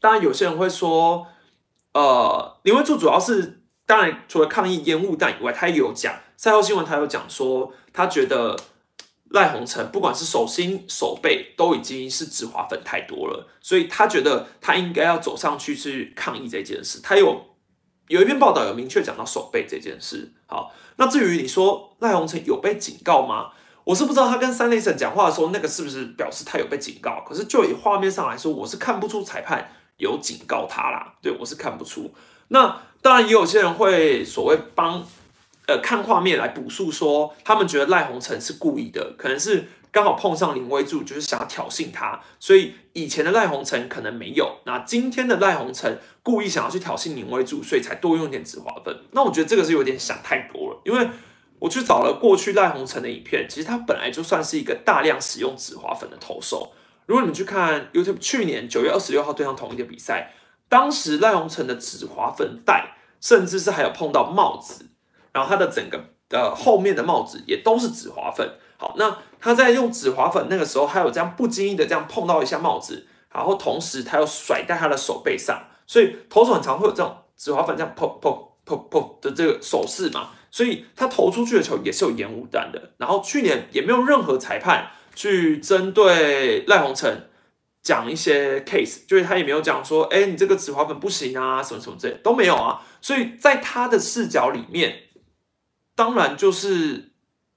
[0.00, 1.26] 当然有些人会说，
[1.92, 8.56] 呃，林文柱主要是当然除了抗议烟雾弹以外，他也有讲赛后新闻，他有讲说他觉得
[9.30, 17.00] 赖鸿成不管是手心手背都已经是止滑粉太多了，所以他觉得他应该要走上去去抗议这件事。
[17.02, 17.44] 他有
[18.06, 20.32] 有一篇报道有明确讲到手背这件事。
[20.46, 23.50] 好，那至于你说赖鸿成有被警告吗？
[23.82, 27.24] 我是不知道他跟三雷神讲话的时候，那个是不是表示他有被警告？
[27.26, 31.14] 可是就以画面上来说，我是看不出裁判有警告他啦。
[31.20, 32.14] 对我是看不出。
[32.48, 35.04] 那当然也有些人会所谓帮
[35.68, 48.92] 呃看画面来补述说，他们觉得赖鸿成是故意的，可能是刚好碰上林威柱，就是想要挑衅他，所以以前的赖鸿成可能没有，那今天的赖鸿成故意想要去挑衅林威柱，所以才多用点紫花粉。
[49.12, 51.08] 那我觉得这个是有点想太多了，因为。
[51.60, 56.70] 我去找了过去赖鸿成的影片，其实他本来就算是一个大量使用紫花粉的投手。
[57.06, 60.32] 如果你们去看 YouTube 去年九月二十六号对上同一个比赛，
[60.68, 64.86] 当时赖鸿成的紫花粉带，甚至是还有碰到帽子，
[65.32, 68.48] 然后他的整个呃后面的帽子也都是紫花粉。
[68.76, 80.30] 好，那他在用紫花粉那个时候，还有这样不经意的这样碰到一下帽子，然后同时他又甩在他的手背上，所以投手很常会有这种紫花粉这样砰砰砰砰的这个手势嘛。
[80.50, 87.28] 所以他投出去的球也是有烟雾弹的，然后去年也没有任何裁判去针对赖鸿成
[87.82, 92.80] 讲一些 case，就是他也没有讲说，哎，你这个紫花粉不行啊，什么什么之类都没有啊。
[93.02, 95.02] 所以在他的视角里面，
[95.98, 97.10] 当然就是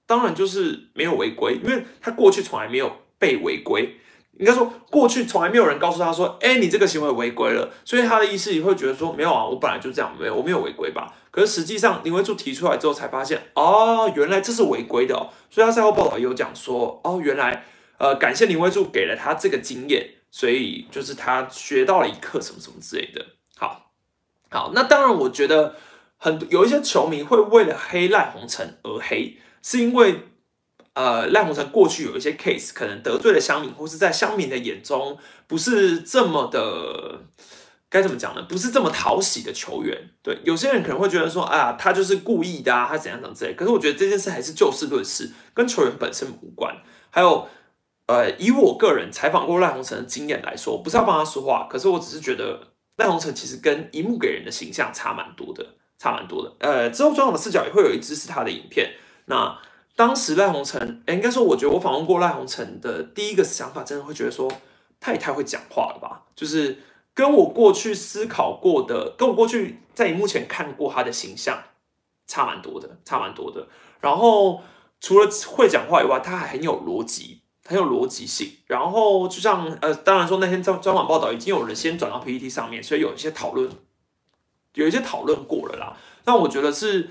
[0.08, 3.98] 当然就是没有违规，因为他过去从来没有被违规。
[4.40, 15.30] 应该说，过去从来没有人告诉他说：“哎，你这个行为违规了。”所以他的意思也会觉得说：“没有啊，我本来就这样，没有，我没有违规吧？”可是实际上，林维柱提出来之后，才发现哦，原来这是违规的哦。
[15.52, 17.66] 所以他赛后报道有讲说：“哦，原来
[18.00, 23.24] 呃，感谢林维柱给了他这个经验，所以就是他学到了一课，什么什么之类的。”
[23.56, 23.92] 好，
[24.50, 25.76] 好，那当然，我觉得
[26.22, 30.28] 很有一些球迷会为了黑赖鸿成而黑，是因为。
[30.94, 37.22] 呃，赖鸿成过去有一些 case，可能得罪了乡民，或是在乡民的眼中不是这么的，
[37.90, 38.46] 该怎么讲呢？
[38.50, 40.10] 不是这么讨喜的球员。
[40.22, 43.54] 对，有些人可能会觉得说，啊，他就是故意的啊，他怎样怎样之类。
[43.54, 46.76] 可是我觉得这件事还是就事论事，跟球员本身无关。
[47.10, 47.48] 还有，
[48.08, 55.66] 呃，以我个人采访过赖鸿成的经验来说，不是要帮他说话，可是我只是觉得赖鸿成其实跟荧幕给人的形象差蛮多的，
[56.02, 56.52] 差蛮多的。
[56.58, 59.60] 呃，之后专访的视角也会有一支是他的影片，那。
[59.94, 64.52] 当时赖鸿成，哎，应该说，我觉得我访问过赖鸿成的第一个想法，真的会觉得说，
[65.00, 66.24] 他也太会讲话了吧？
[66.34, 66.82] 就是
[67.14, 71.62] 跟我过去思考过的，跟我过去在荧幕前看过他的形象
[72.26, 73.68] 差蛮多的，差蛮多的。
[74.00, 74.62] 然后
[75.02, 78.50] 除了会讲话以外，他还很有逻辑，很有逻辑性。
[78.66, 83.70] 然后就像呃，当然说那天专专访报道已经有人先转到 PPT 上面，所以有一些讨论，
[84.74, 85.98] 有一些讨论过了啦。
[86.24, 87.10] 但我觉得是。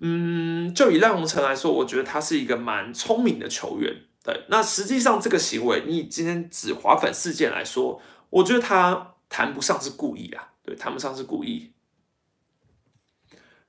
[0.00, 3.92] 嗯，就以赖鸿成来说，我觉得他是一个蛮聪明的球员。
[4.22, 10.50] 对，那实际上这个行为，你今天指滑粉事件来说，我觉得他谈不上是故意啊。
[10.62, 11.72] 对，谈不上是故意。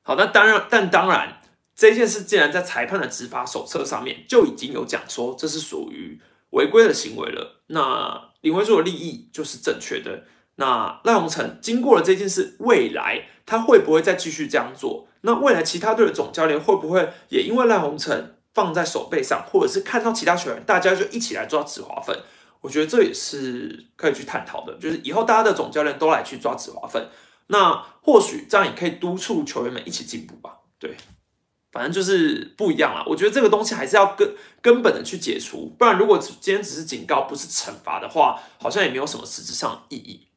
[0.03, 1.41] 好，那当然，但当然，
[1.75, 10.25] 这件事既然在裁判的执法手册上面就已经有讲说这是属于违规的行为了，那林威柱的利益就是正确的。
[10.59, 15.07] 那赖鸿成经过了这件事，未来他会不会再继续这样做？
[15.21, 22.13] 那未来其他队的总教练会不会也因为赖鸿成放在手背上，或者是看到其他球员，大家就一起来抓紫花粉？
[22.59, 24.73] 我觉得这也是可以去探讨的。
[24.73, 27.07] 就是以后大家的总教练都来去抓紫花粉，
[27.47, 30.57] 那或许这样也可以督促球员们一起进步吧。
[30.77, 30.97] 对，
[31.71, 33.03] 反正就是不一样啦。
[33.07, 40.27] 我觉得这个东西还是要根根本的去解除，不然如果今天只是警告，不是惩罚的话，好像也没有什么实质上意义。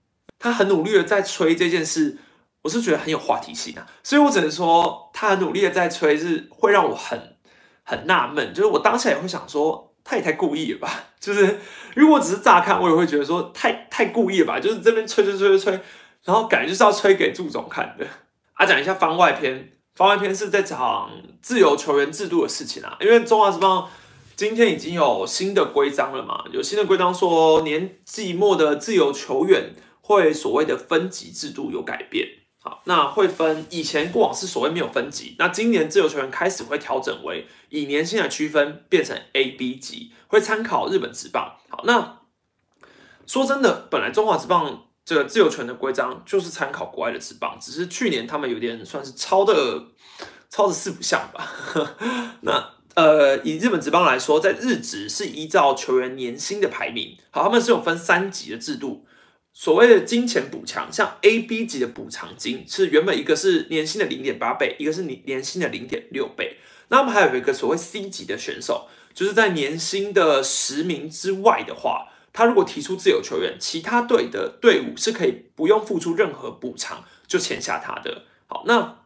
[0.43, 2.19] 他很努力的在吹这件事。
[2.63, 7.37] 我是觉得很有话题性啊，所以我只能说他很努力的在吹，是会让我很
[7.83, 8.55] 很纳闷。
[8.55, 11.07] 就是我当下也会想说，他也太故意了吧？
[11.19, 11.59] 就是
[11.97, 14.61] 如果只是乍看，我也会觉得说太太故意了吧？
[14.61, 15.81] 就是这边吹吹吹吹吹，
[16.23, 18.07] 然后感觉就是要吹给祝总看的。
[18.53, 22.97] 啊，讲一下番外篇，番外篇是在讲自由球员制度的事情啊。
[23.01, 23.89] 因为中华职棒
[24.37, 32.29] 今天已经有新的规章了嘛，有新的规章说年季末的自由球员会所谓的分级制度有改变。
[32.65, 41.57] 好，那会分以前过往是所谓没有分级，那今年自由球员开始会调整为以年薪来区分，变成 A、B 级，会参考日本职棒。
[41.69, 42.21] 好，那
[43.27, 49.87] 说真的，本来中华职棒这个自由权的规章就是参考国外的职棒，只是去年他们有点算是抄的
[50.49, 51.51] 抄的四不像吧。
[52.43, 59.05] 那呃，以日本职棒来说，在日职是依照球员年薪的排名，好，他们是有分三级的制度。
[59.55, 66.57] 所谓的金钱补偿，像 A、B 级的补偿金是原本一个是年薪的零点八倍，一个是年年薪的零点六倍。
[66.89, 78.25] 那么还有一个所谓 C 级的选手，就是在年薪的十名之外的话，他如果提出自由球员，其他队的队伍是可以不用付出任何补偿就签下他的。
[78.47, 79.01] 好，那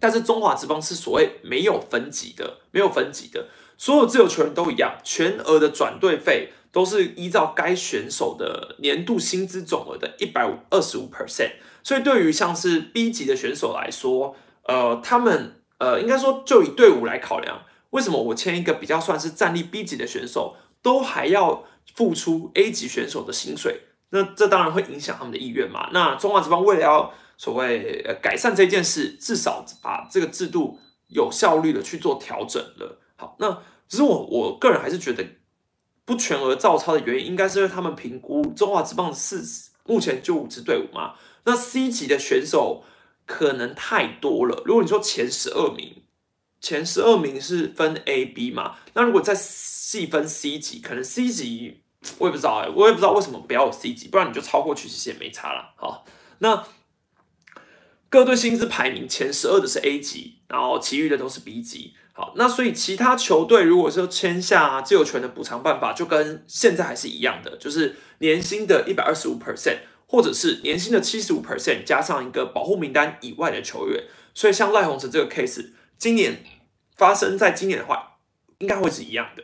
[0.00, 6.52] 但是中华职棒是所谓没有分级的，没有分级的，所有自由球员都一样，全额的转队费。
[6.74, 11.52] 都是依照该选手的年度薪资总额的一百五二十五 percent，
[11.84, 21.62] 所以对于像是 B 级的选手来说，呃，他们呃，应该说就以队伍来考量，为什么我签一个比较算是战力 B 级的选手，都还要
[21.94, 23.82] 付出 A 级选手的薪水？
[24.10, 25.88] 那这当然会影响他们的意愿嘛。
[25.92, 32.98] 那中华职棒为了要所谓呃改善这件事，至少把这个制度有效率的去做调整了。
[33.14, 35.24] 好，那只是我我个人还是觉得。
[36.04, 39.42] 不全额照抄的原因，应该是因为他们评估中华职棒四
[39.86, 42.84] 目前就五支队伍嘛，那 C 级的选手
[43.26, 44.62] 可能太多了。
[44.66, 46.02] 如果你说前十二名，
[46.60, 51.82] 前十二名是分 A、B 嘛，那如果再细分 C 级，可能 C 级
[52.18, 55.72] 我也不知道哎，我也不知道为什么不要有 C 级，不然你就超过去其实也没差了。
[55.76, 56.04] 好，
[56.38, 56.66] 那
[58.10, 61.94] 各队薪资排名前十二的是 A 级，然后其余的都是 B 级。
[62.16, 74.04] 好，那所以其他球队如果说签下自由权的补偿办法，就跟现在还是一样的，就是年薪的一百二十五 percent，或者是年薪的七十五 percent 加上一个保护名单以外的球员。
[74.32, 76.44] 所以像赖鸿成这个 case，今年
[76.94, 78.18] 发生在今年的话，
[78.58, 79.42] 应该会是一样的。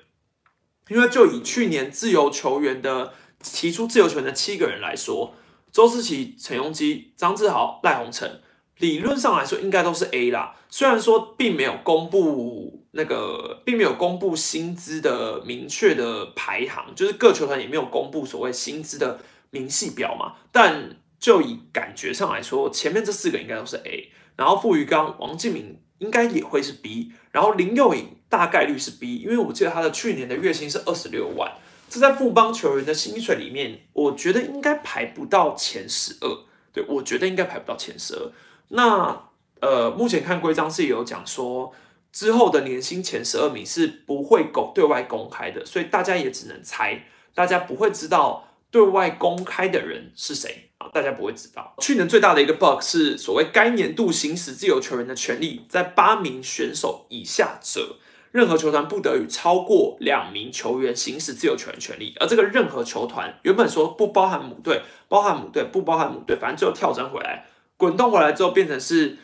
[0.88, 5.34] 因为就以去年自由球员的提出自由权的七个人来说，
[5.72, 8.40] 周思琪、陈庸基、张志豪、赖鸿成。
[8.80, 10.56] 理论上来说，应该都是 A 啦。
[10.68, 19.20] 虽然说并没有公布那个，并没有公布薪资的明确的排行，就是各球团也没有公布所谓薪资的
[19.50, 20.34] 明细表嘛。
[20.50, 24.10] 但就以感觉上来说，前面这四个应该都是 A。
[24.36, 27.12] 然后傅余刚、王敬明应该也会是 B。
[27.30, 31.52] 然后林佑颖大概率是 B，因为我记得他的去年的月薪是二十六万，
[31.90, 36.44] 这在富邦球员的薪水里面，我觉得应该排不到前十二。
[36.72, 38.32] 对我觉得应该排不到前十二。
[38.70, 39.28] 那
[39.60, 41.72] 呃，目前看规章是有讲说，
[42.12, 47.04] 之后的年薪前十二名是不会公对外公开的，所以大家也只能猜，
[47.34, 51.74] 大家不会知道对外公开的人是谁啊，大家不会知道。
[51.78, 57.96] 去年最大的一个 bug 是所谓该年度行使自由球员的权利在八名选手以下者，
[58.30, 67.44] 任何球团不得与超过两名球员行使自由球员权利，而这个任何球团原本说不包含母队，包含母队不包含母队，反正最后跳转回来。
[67.80, 69.16] 滚动回来之后变成是，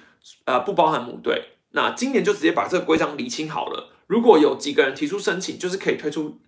[0.47, 1.51] 呃，不包含母队。
[1.73, 3.93] 那今年就直接把这个规章理清好了。
[4.07, 6.41] 如果有几个人提出申请，就是可以推出，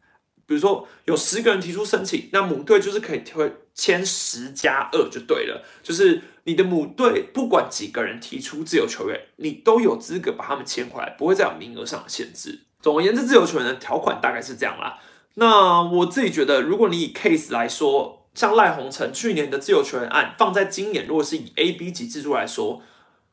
[0.47, 5.63] 比如说有十个人提出申请，那母队就是可以推签十加二就对了。
[5.83, 12.61] 就是你的母队不管几个人提出自由球员，你都有资格把他们签回来，不会再有名额上的限制。
[12.81, 14.99] 总而言之，自由球员的条款大概是这样啦。
[15.35, 22.83] 那我自己觉得，如果你以 case 来说，像赖鸿成去年的自由球员案放在今年，如果是以 A、B 级制度来说，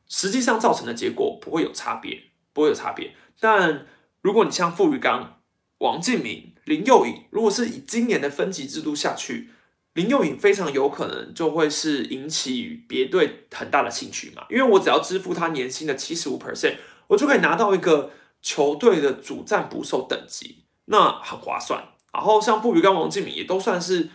[0.08, 3.14] 实际上造成的结果不会有差别，不会有差别。
[3.38, 3.86] 但
[4.20, 5.40] 如果你像傅余刚、
[5.78, 9.50] 王敬明、林佑颖，如果是以今年的分级制度下去，
[9.92, 16.76] 林佑颖非常有可能就会是引起别队很大的兴趣嘛，因为我只要支付他年薪的七十五 percent，
[17.06, 18.10] 我就可以拿到一个
[18.42, 21.84] 球队的主战捕手等级，那很划算。
[22.12, 24.08] 然后像傅余刚、王敬明也都算是。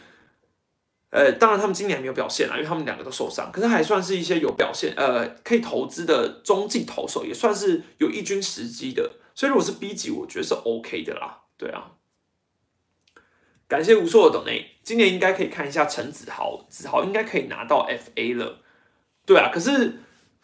[1.12, 9.12] 呃，当然他们今年没有表现啦，因为他们两个都受伤，可是还算是一些有表现，呃，可以投资的中继投手，也算是有一军时机的。
[9.36, 11.42] 所以如果是 B 级，我觉得是 OK 的啦。
[11.58, 11.92] 对啊，
[13.68, 18.60] 感谢无数的等内，今年应该可以看一下陈子豪，子豪应该可以拿到 FA 了。
[19.26, 20.00] 对啊，可是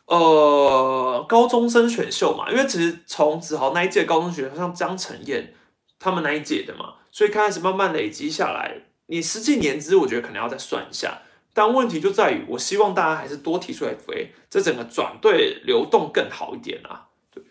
[0.05, 5.53] 呃，高中生选秀嘛，因为其实从子豪那一届高中选秀，像张晨燕
[5.97, 8.86] 他们那一届的嘛，所以开始慢慢累积下来。
[9.07, 17.07] 你实际年资，我觉得可能要再算一下，但问题就在于，我希望大家还是多提出 FA，这整个转队流动更好一点啊。
[17.31, 17.43] 对，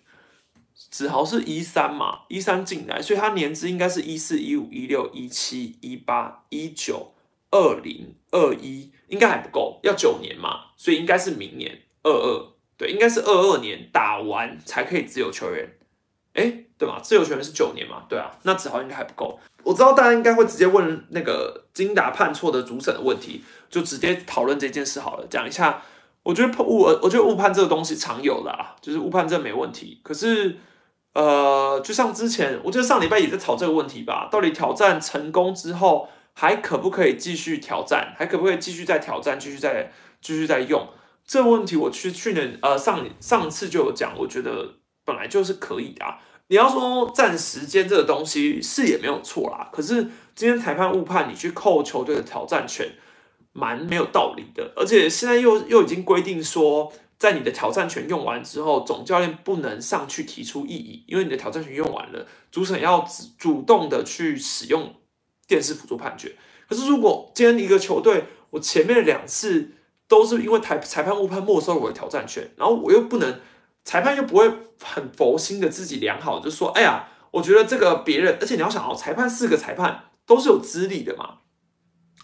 [0.74, 7.14] 子豪是一三嘛，一三进来，所以他年资应该是一四、一五、一六、一七、一八、一九、
[7.50, 15.78] 二零、二一，应该还不够，要九年嘛，所以应该是明年二二，对，应该是二二年打完才可以自由球员，
[16.34, 16.98] 哎，对吗？
[17.02, 19.38] 自由球员是九年嘛，对啊，那子豪应该还不够。
[19.62, 25.26] 我知道大家应该会直接问那个金达判错的主审的问题，就直接讨论这件事好了。
[25.28, 25.82] 讲一下，
[26.22, 30.00] 我觉得误，我觉得误判这个东西常有的啊，就是误判这没问题。
[30.04, 30.56] 可是，
[31.14, 38.14] 呃，就像之前，我觉得上礼拜也在吵这个问题吧，到底挑战成功之后还可不可以继续挑战？
[38.16, 39.40] 还可不可以继续再挑战？
[39.40, 40.86] 继续再继续再用？
[41.26, 44.74] 这个问题我去去年呃上上次就有讲，我觉得
[45.04, 46.20] 本来就是可以的啊。
[46.49, 50.03] 你要说占时间这个东西是也没有错啦，可是
[50.34, 52.92] 今天裁判误判，你去扣球队的挑战权，
[53.53, 54.72] 蛮没有道理的。
[54.76, 56.92] 而且现在又又已经规定说。
[57.18, 64.94] 在你的挑战权用完之后，总教练不能上去提出异议，因为你的挑战权用完了，主审要主主动的去使用
[65.49, 66.36] 电视辅助判决。
[66.68, 69.70] 可是如果今天一个球队，我前面两次
[70.07, 73.40] 都是因为裁裁判误判没收了我的挑战权，然后我又不能，
[73.87, 81.39] 裁判又不会很佛心的自己良好，就说，哎呀，我觉得这个别人，而且你要想哦，裁判四个裁判都是有资历的嘛。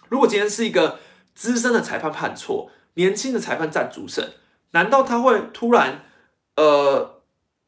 [0.09, 0.99] 如果今天是一个
[1.33, 4.33] 资深的裁判判错，年轻的裁判占主审。
[4.71, 6.03] 难道他会突然，
[6.57, 7.21] 呃，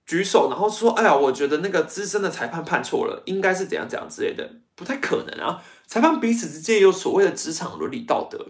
[0.06, 5.64] 举手，然后说：“哎呀，我觉得那个资深的裁判判错了，应该是怎样怎样之类的，不太可能啊。
[5.88, 8.48] 裁判彼此之间有所谓的职场伦理道德，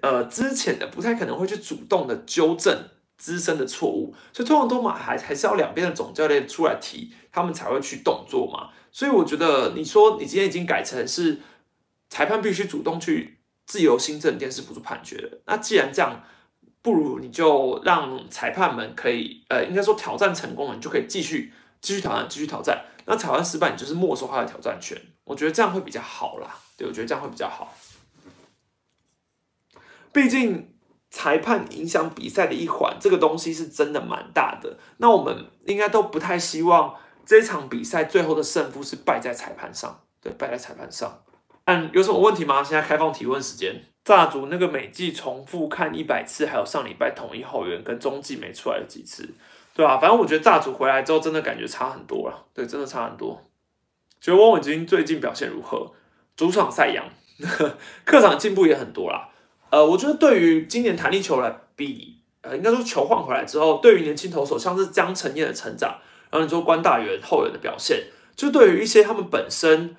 [0.00, 8.70] 呃，之前的不太可能会去主动的纠正资深的错误，所以通常都嘛还还是要两边的总教练出来提，他们才会去动作嘛。
[8.90, 11.40] 所以我觉得你说你今天已经改成是
[12.08, 16.24] 裁判必须主动去自由新政电视辅助判决了，那既然这样。
[16.80, 21.52] 不如你就让裁判们可以，呃，应该说挑战成功了，你就可以继续
[21.82, 22.86] 继续挑战，继续挑战。
[23.04, 24.96] 那挑战失败，你就是没收他的挑战权。
[25.24, 26.56] 我觉得这样会比较好啦。
[26.78, 27.76] 对，我觉得这样会比较好。
[30.12, 30.72] 毕竟
[31.10, 34.76] 裁判影响比赛的一环，这个东西是真的蛮大的。
[34.98, 36.94] 那我们应该都不太希望
[37.24, 40.00] 这场比赛最后的胜负是败在裁判上。
[40.20, 41.22] 对，败在裁判上。
[41.64, 42.62] 嗯，有什么问题吗？
[42.62, 43.84] 现在开放提问时间。
[44.04, 49.28] 炸组那个每季重复看一百次，还有上礼拜统一后援跟中继没出来的几次，
[49.74, 49.98] 对吧？
[49.98, 52.46] 反正我觉得炸组回来之后，真的感觉差很多了。
[52.54, 53.44] 对，真的差很多。
[54.18, 55.92] 觉得汪伟军最近表现如何？
[56.36, 57.04] 主场赛扬，
[58.06, 59.28] 客场进步也很多啦。
[59.70, 65.98] 呃，我觉得对于今年弹力球来比，呃，应该说球换回来之后，对于年轻投手，像是江承彦的成长，
[66.30, 68.04] 然后你说关大元后援的表现，
[68.34, 69.96] 就对于一些他们本身。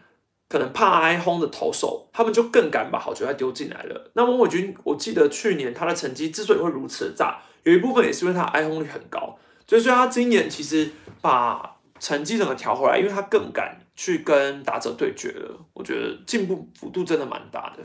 [0.51, 4.09] 可能怕挨轰的投手，他们就更敢把好球带丢进来了。
[4.15, 9.37] 那翁伟军，我记得去年他的成绩之所以会如此的炸，有一部分也是因为他挨轰率很高。
[9.67, 10.89] 所以说他今年其实
[11.21, 15.55] 把成绩整个调回来，因为他更敢去跟打者对决了。
[15.71, 17.83] 我觉得进步幅度真的蛮大的，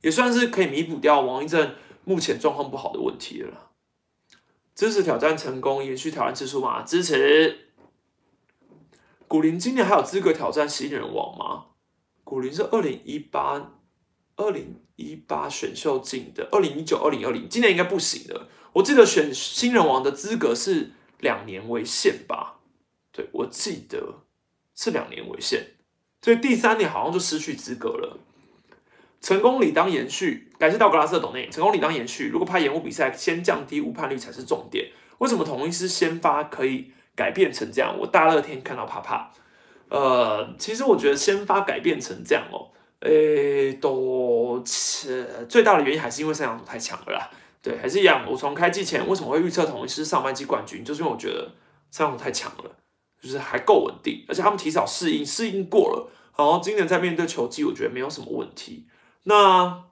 [0.00, 1.74] 也算是可以弥补掉王一正
[2.04, 3.70] 目前状况不好的问题了。
[4.74, 6.82] 支持挑战成功，延续挑战次数吗？
[6.82, 7.70] 支持。
[9.26, 11.66] 古林今年还有资格挑战新人王吗？
[12.24, 13.72] 古林是二零一八、
[14.36, 18.48] 二零一八选秀进的，二零一九、二零二零，今年应该不行了。
[18.74, 22.60] 我记得选新人王的资格是两年为限吧？
[23.10, 24.22] 对，我记得
[24.74, 25.74] 是两年为限，
[26.22, 28.18] 所以第三年好像就失去资格了。
[29.20, 31.48] 成功理当延续，感谢道格拉斯的董内。
[31.48, 34.90] 成功理当延续，如果怕延误比赛，先降低误判率才是重点。
[35.18, 36.92] 为什么统一师先发可以？
[37.18, 39.28] 改变成这样，我大热天看到怕怕。
[39.88, 44.62] 呃，其实我觉得先发改变成这样哦，诶，都
[45.48, 47.28] 最大的原因还是因为三阳组太强了啦。
[47.60, 48.24] 对，还是一样。
[48.30, 51.50] 我从开季前为什么会预测统一师上半季冠军，就是因为我觉得
[51.90, 52.70] 三阳组太强了，
[53.20, 58.86] 就是还够稳定，而且他们提早适应，适应过了，然后今年在面对球季，我觉得没有什么问题。
[59.28, 59.84] 那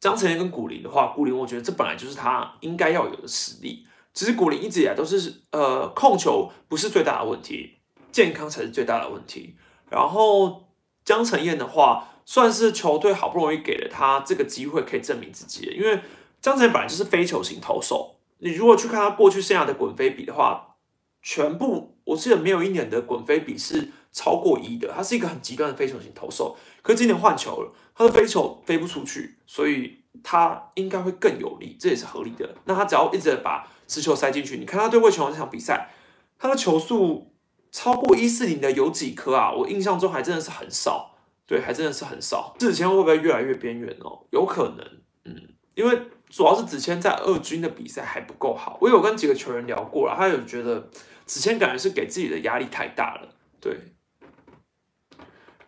[0.00, 3.86] 张成燕跟古林的话，古林我觉得这本来就是他应该要有的实力。
[4.14, 7.78] 其实古林一直以来都是，呃，控球不是最大的问题，
[8.10, 9.54] 健康才是最大的问题。
[9.90, 10.64] 然后
[11.04, 15.66] 江成燕的话，算是球队好不容易给了他这个机会，可以证明自己。
[15.76, 16.00] 因为
[16.40, 20.76] 江承彦本来就是非球型投手，你如果去看他过去剩下的滚飞比的话，
[21.20, 24.92] 全部我记得没有一年的滚飞比是超过一的。
[24.94, 32.54] 他是一个很极端的非球型投手，可是今年换球了，他的飞球飞不出去，所以他应该会更有利，这也是合理的。
[32.66, 35.90] 那他只要一直把直球塞进去，你看他对魏全龙这场比赛，
[36.38, 37.32] 他的球速
[37.70, 39.50] 超过一四零的有几颗啊？
[39.50, 42.54] 我印象中还真的是很少，对，还真的是很少。
[42.58, 44.26] 子谦会不会越来越边缘哦？
[44.30, 44.86] 有可能，
[45.24, 48.78] 嗯，因为主要是子谦在二军的比赛还不够好。
[48.80, 50.90] 我有跟几个球员聊过了，他有觉得
[51.24, 53.28] 子谦感觉是给自己的压力太大了。
[53.60, 53.78] 对，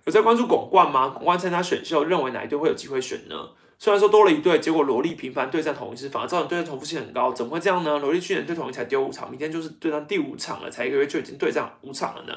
[0.05, 1.09] 有在关注巩冠吗？
[1.09, 3.49] 巩冠参加选秀，认为哪一队会有机会选呢？
[3.79, 7.99] 虽然说多了一队，结果罗莉频繁对战同一师，反而造成对战重复性很高，怎么会这样呢？
[7.99, 12.35] 罗莉去年对统一才丢五场，明天就是对战第五场了，才一个月就已经对战五场了呢。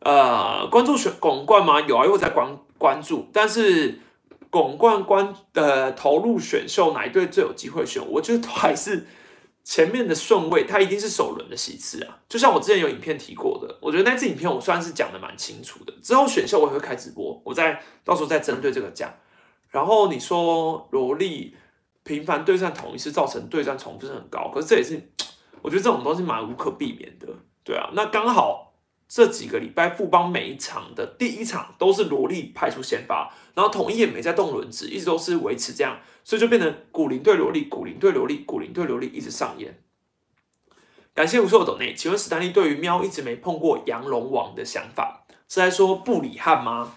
[0.00, 1.80] 呃，关注选巩冠吗？
[1.80, 4.00] 有啊，又在关关注，但是
[4.50, 8.02] 巩冠关呃投入选秀哪一队最有机会选？
[8.10, 9.06] 我觉得都还是
[9.64, 12.18] 前面的顺位，它一定是首轮的席次啊。
[12.28, 15.92] 就像我之前有影片提过的，我觉得那次影片我算是讲的蛮清楚的。
[16.02, 19.12] 之后选秀我也会开直播，我再到时候再针对这个讲。
[19.70, 21.54] 然后你说萝莉
[22.02, 25.00] 频繁对战同一次造成对战重复是很高，可是这也是
[25.62, 27.28] 我觉得这种东西蛮无可避免的，
[27.62, 27.88] 对啊。
[27.94, 28.71] 那刚好
[29.14, 39.78] 这几个礼拜富邦每一场的第一场都是萝莉派出先发，然后统一也没在动轮子，一直都是维持这样，所以就变成古林对萝莉，古林对萝莉，古林对萝莉一直上演。
[41.12, 46.94] 感谢无数的抖内，请问史丹利对于喵一直没碰过羊龙王的想法是在说布里汉吗？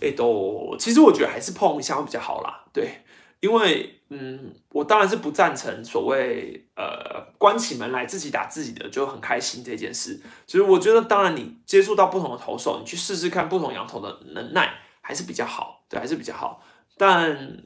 [0.00, 2.64] 哎，都其实我觉得还是碰一下会比较好啦。
[2.72, 3.02] 对，
[3.40, 10.20] 因为嗯，我当然是不赞成所谓呃关起门来自己打自己的就很开心这件事。
[10.46, 16.62] 其实我觉得，当然你接触到不同的投手，你去试试看不同羊头的能耐还是比较好，对，还是比较好。
[16.96, 17.58] 但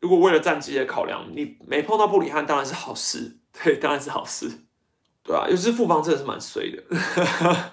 [0.00, 4.48] 如果为了战绩的考量，你没碰到布里汉当然是好事，对，当然是好事，
[5.22, 7.70] 对啊，有时副帮真的是蛮衰的。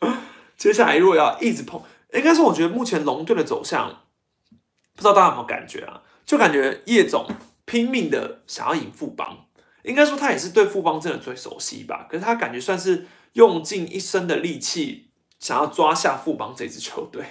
[0.56, 1.80] 接下来如果要一直碰。
[2.14, 4.04] 应该是我觉得目前龙队的走向，
[4.96, 6.02] 不知道大家有没有感觉啊？
[6.28, 7.26] 就感觉叶总
[7.64, 9.46] 拼命的想要赢富邦，
[9.82, 12.06] 应该说他也是对富邦真的最熟悉吧。
[12.06, 15.08] 可是他感觉算是用尽一生的力气，
[15.40, 17.24] 想要抓下富邦这支球队。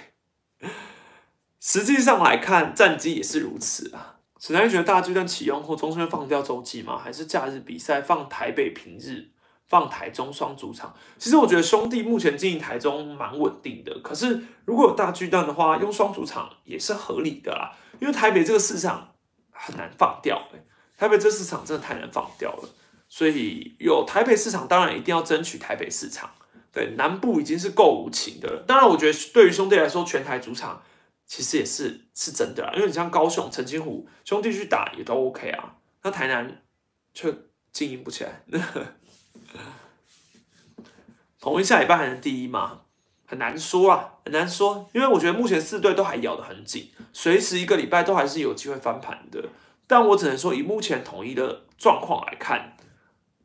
[1.60, 4.16] 实际上来看，战绩也是如此啊。
[4.40, 6.98] 史丹觉得大巨蛋启用后，中顺放掉周记吗？
[6.98, 9.28] 还是假日比赛放台北平日？
[9.68, 14.00] 放台中双主场，其实我觉得兄弟目前经营台中蛮稳定的。
[14.02, 17.76] 可是如果有大巨蛋的话，用双主场也是合理的啦。
[18.00, 19.14] 因为台北这个市场
[19.50, 20.40] 很难放掉，
[20.96, 22.68] 台北这市场真的太难放掉了。
[23.08, 26.30] 所以有台北市场，当然一定要争取台北市场。
[26.70, 28.64] 对，南部已经是够无情的了。
[28.66, 30.82] 当然，我觉得对于兄弟来说，全台主场
[31.26, 32.72] 其实也是是真的啦。
[32.74, 36.62] 因为你像高雄、陈金湖兄弟去打也都 OK 啊，那台南
[37.14, 37.34] 却
[37.72, 38.42] 经营不起来。
[41.40, 42.82] 同一下礼拜还能第一吗？
[43.26, 49.44] 很难说啊，很难说，因为我觉得目前四队都还咬得很紧，随时一个礼拜都还是有机会翻盘的。
[49.86, 52.76] 但我只能说，以目前统一的状况来看，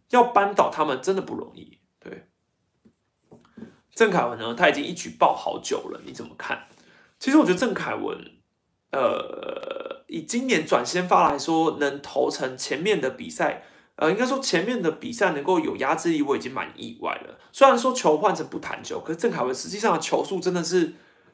[0.10, 1.80] 要扳倒他们真的不容易。
[1.99, 2.28] 对，
[3.93, 6.68] 郑凯文呢，他已经一举爆好久了，你怎么看？
[7.20, 8.18] 其实我觉得郑凯文，
[8.91, 13.64] 呃，以今年转先发来说，能投成前面的比赛。
[13.95, 17.37] 呃，应该说前面的比赛能够有压制力，我已经蛮意外了。
[17.51, 20.93] 虽然说球换成不弹球，可是郑凯文实际上的球速真的是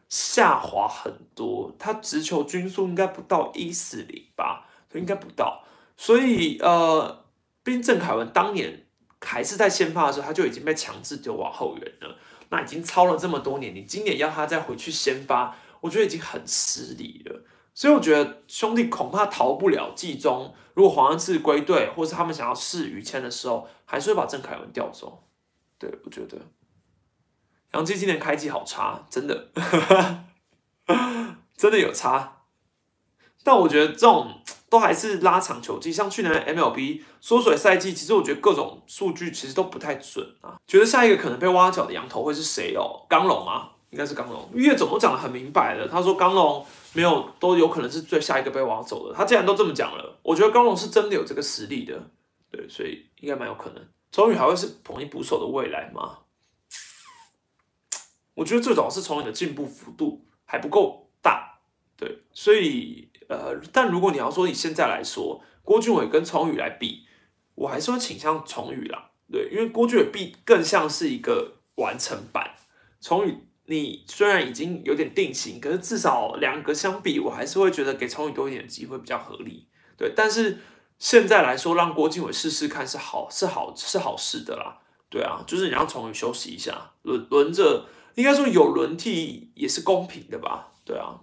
[0.09, 5.63] 下滑很多，他直球均速应该不到一四零吧，应该不到。
[5.95, 7.25] 所以呃，
[7.63, 8.85] 毕竟郑凯文当年
[9.21, 12.17] 还是在先发的时候，他就已经被强制丢往后援了。
[12.49, 17.41] 那已经超了这么多年，你今年要他再回去先发，我觉得已经很失礼了。
[17.79, 20.53] 所以我觉得兄弟恐怕逃不了季中。
[20.73, 25.23] 如果黄安志归队，或是他们想要试于谦的时候，还是会把郑凯文调走。
[25.77, 26.37] 对我觉得，
[27.71, 29.47] 杨基今年开季好差，真的，
[31.55, 32.41] 真的有差。
[33.45, 40.59] 但我觉得这种都还是拉长球季，像去年 MLB 缩水赛季，其实我觉得各种数据其实都不太准啊。
[40.67, 43.05] 觉得下一个可能被挖角的羊头会是谁哦？
[43.07, 43.69] 刚龙吗？
[43.91, 44.49] 应该是刚龙。
[44.53, 46.65] 岳总都讲的很明白了，他说刚龙。
[46.93, 49.15] 没有，都有可能是最下一个被挖走的。
[49.15, 52.09] 他既然都这么讲了，我觉得高龙是真的有这个实力的，
[52.49, 53.87] 对，所以应该蛮有可能。
[54.11, 56.19] 崇宇还会是统一捕手的未来吗？
[58.33, 61.59] 我觉得最早是崇宇的进步幅度还不够大，
[61.95, 67.05] 对，所以呃，但如果你要说以现在来说，郭俊伟跟崇宇来比，
[67.53, 72.55] 我还是会倾向崇宇啦，对，因为郭俊伟比更像是一个完成版，
[72.99, 73.48] 崇宇。
[73.69, 79.67] 你虽然已经有点定型，可是至少两个相比，我还是会觉得给崇宇多一点机会比较合理。
[79.95, 80.57] 对，但是
[80.97, 84.79] 现在来说，让郭靖伟试试看是好，是好，是好事的啦。
[85.07, 90.71] 对啊，就是你让崇宇休息一下，轮轮着，应该说有轮替也是公平的吧？
[90.83, 91.21] 对啊。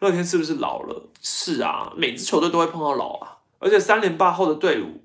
[0.00, 1.08] 乐天是不是老了？
[1.22, 5.04] 是啊，每支球队都会碰到老啊，而且三连霸后的队伍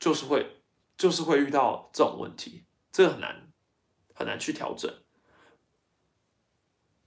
[0.00, 0.62] 就是会，
[0.96, 3.47] 就是会遇到这种问题，这个很难。
[4.18, 4.92] 很难去调整，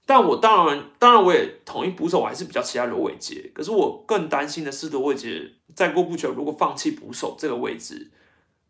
[0.06, 3.52] 但我当然，当然我也同意捕手，我还是比较期待罗伟杰。
[3.54, 8.12] 可是我更担心的是罗伟杰再过不久，如果放弃捕手这个位置，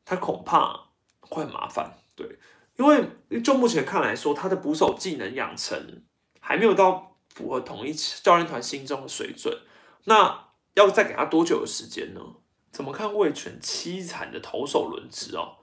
[0.03, 0.87] 他恐怕
[1.19, 1.99] 会很麻烦。
[2.15, 2.39] 对，
[2.77, 6.01] 因为就目前看来说，他的捕手技能养成
[6.39, 9.55] 还没有到符合统一教练团心中的水准。
[10.05, 12.21] 那要再给他多久的时间呢？
[12.71, 15.57] 怎么看魏权凄惨的投手轮值哦？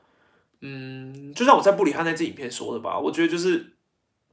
[0.61, 3.77] 嗯，就像我在布里汉那支影片说的吧，我觉得就是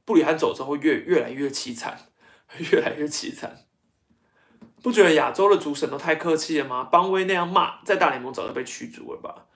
[0.04, 1.98] 布里汉走之后越越来越凄惨，
[2.72, 3.64] 越来越凄惨。
[4.82, 6.84] 不觉得亚洲的主审都太客气了吗？
[6.84, 9.46] 邦威那样骂，在大联盟早就被驱逐了吧？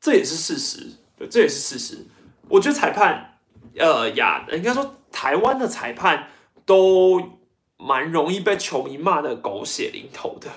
[0.00, 2.06] 这也是事实，对，这也是事实。
[2.48, 3.38] 我觉得裁判，
[3.76, 6.28] 呃，亚应该说台湾的裁判
[6.64, 7.38] 都
[7.76, 10.48] 蛮容易被球迷骂的狗血淋头的。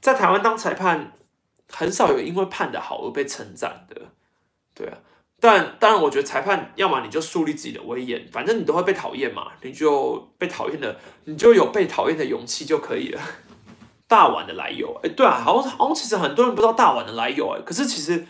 [0.00, 1.12] 在台湾当裁判，
[1.68, 4.12] 很少有因为判的好而被称赞的，
[4.74, 4.98] 对啊。
[5.42, 13.20] 但当然，我觉得裁判要么你就树立自己的威严，反正你都会被讨厌嘛，你就被讨厌的，你就有被讨厌的勇气就可以了。
[14.06, 18.26] 大碗的来由，哎，对啊，好像好像其实很多人不知道大碗的来由，哎，可是其实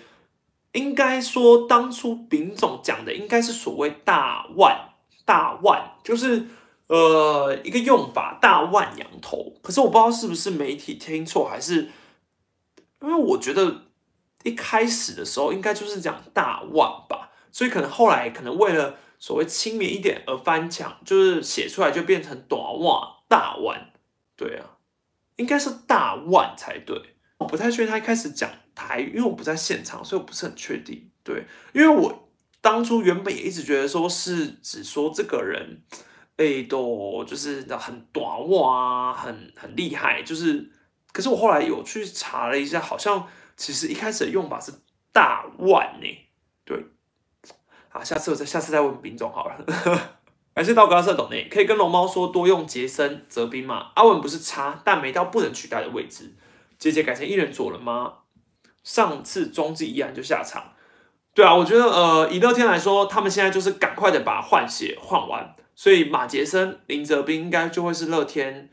[0.72, 4.90] 应该说当初丙总讲的应该是所谓大腕，
[5.24, 6.46] 大腕就是
[6.86, 9.54] 呃一个用法，大腕羊头。
[9.62, 11.88] 可是我不知道是不是媒体听错，还是
[13.02, 13.89] 因为我觉得。
[14.42, 23.92] 一开始的时候应该就是讲大腕吧，所以可能后来可能为了所谓亲民一点而翻墙，就是写出来就变成短腕大腕，
[24.36, 24.78] 对啊，
[25.36, 27.16] 应该是大腕才对。
[27.36, 31.10] 我不太确定他一开始讲台语，因为我不在现场，所以我不是很确定。
[31.22, 32.30] 对，因为我
[32.62, 35.82] 当初原本也一直觉得说是只说这个人，
[36.38, 40.70] 哎，都就是很短腕啊，很很厉害，就是，
[41.12, 43.28] 可是我后来有去查了一下，好像。
[43.60, 44.72] 其实一开始的用法是
[45.12, 46.06] 大万呢，
[46.64, 46.82] 对，
[47.90, 49.66] 好，下次我再下次再问兵总好了。
[50.56, 53.92] 感谢道格拉斯董内，可以跟龙猫说多用杰森泽兵吗？
[53.96, 56.34] 阿文不是差，但没到不能取代的位置。
[56.78, 58.20] 姐姐改成一人左了吗？
[58.82, 60.72] 上次中继依然就下场。
[61.34, 68.70] 对啊，我觉得呃，以乐天来说，他们现在就是赶快的把换血换完，所以马杰森、林泽斌应该就会是乐天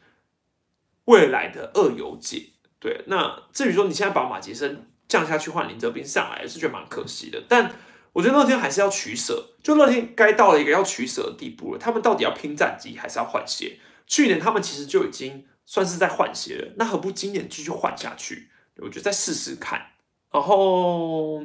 [1.04, 2.52] 未来的二游界。
[2.80, 7.44] 对，那至于说你现在把马杰森降下去换林哲斌上来，是觉得蛮可惜的。
[7.48, 7.74] 但
[8.14, 11.80] 我觉得乐天还是要取舍，就乐天该到了一个要取舍的地步了。
[11.80, 13.80] 他们到底要拼战绩，还是要换鞋？
[14.06, 18.50] 去年他们其实就已经算是在换鞋了，那何不今年继续换下去？
[18.78, 19.88] 我觉得再试试看。
[20.32, 21.44] 然后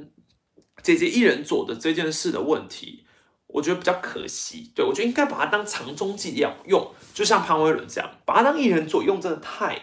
[0.82, 3.04] 姐姐一人做的这件事的问题，
[3.46, 4.70] 我觉得比较可惜。
[4.74, 9.80] 对我觉得应该把它当长中计一样用，就像潘威伦这样，把它当一人做用，真的太。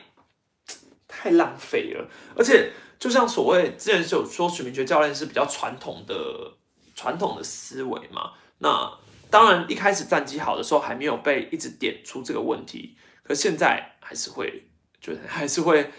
[1.21, 6.53] 太浪费了，而且就像所谓之前就有说许明觉教练是比较传统的
[6.95, 8.89] 传统的思维嘛，那
[9.29, 14.69] 当然一开始战绩好的时候还没有被一直点出这个问题，可现在还是会
[15.01, 15.91] 觉得还是会，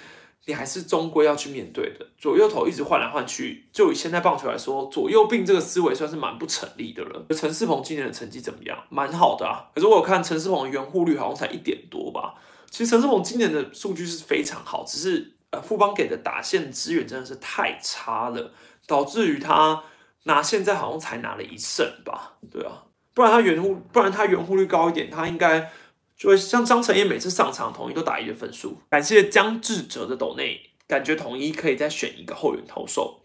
[0.47, 2.07] 你还是终归要去面对的。
[2.17, 7.27] 左右头一直换来换去，就以现在棒球来说，左右并这个思维算是蛮不成立的了。
[7.31, 8.83] 陈世鹏今年的成绩怎么样？
[8.89, 12.35] 蛮好的啊，可是我有看陈世鹏的圆护率好像才一点多吧。
[12.71, 18.53] 其实陈世鹏今年的数据是非常好，只是呃富邦给的打线资源真的是太差了，
[18.87, 19.83] 导致于他
[20.25, 25.71] 拿现在好像才拿了一胜吧，对啊，不然他圆护不然他圆护率高一点，他应该
[26.17, 28.79] 就会像张成业每次上场统一都打一的分数。
[28.89, 33.23] 感谢江志哲的斗内，感觉统一可以再选一个后援投手，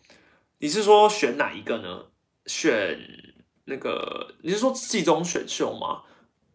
[0.59, 2.05] 你是说选哪一个呢？
[2.47, 2.99] 选
[3.65, 6.03] 那个你是说季中选秀吗？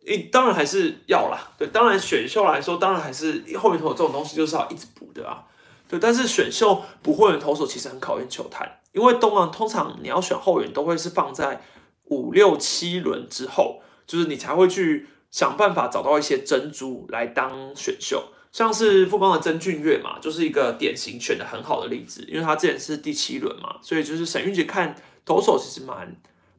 [0.07, 5.45] 诶，当然还是要啦，对，当然选秀来说，当然还是后面投手这种东西就是要一直补的啊，
[5.87, 11.63] 对，但是选秀补后援投手其实很考验球探，因为东岸通常你要选后援都会是放在
[12.07, 24.97] 五六七轮之后，就是你才会去想办法找到一些珍珠来当选秀，像是富邦的曾俊岳嘛，就是一个典型选的很好的例子，因为他之前是第七轮嘛，所以就是沈玉杰看
[25.27, 26.17] 投手其实蛮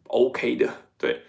[0.08, 0.70] OK 的，
[1.00, 1.24] 对。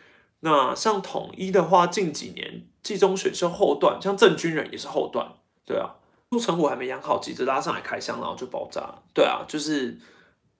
[0.44, 5.34] 那像统一的话，近几年季中选秀后段，像郑军人也是后段，
[5.64, 5.94] 对啊，
[6.30, 10.00] 陆成虎还没养好，急着拉上来开箱，然后就爆炸，对啊，就是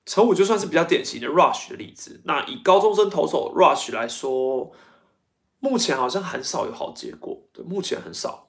[0.06, 2.20] 成虎就算是比较典型的 rush 的例子。
[2.24, 4.70] 那以高中生投手 rush 来说，
[5.58, 8.46] 目前好像很少有好结果，对，目前很少。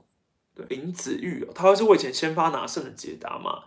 [0.56, 3.64] 对林子玉，他会是我以前先发拿胜的解答吗？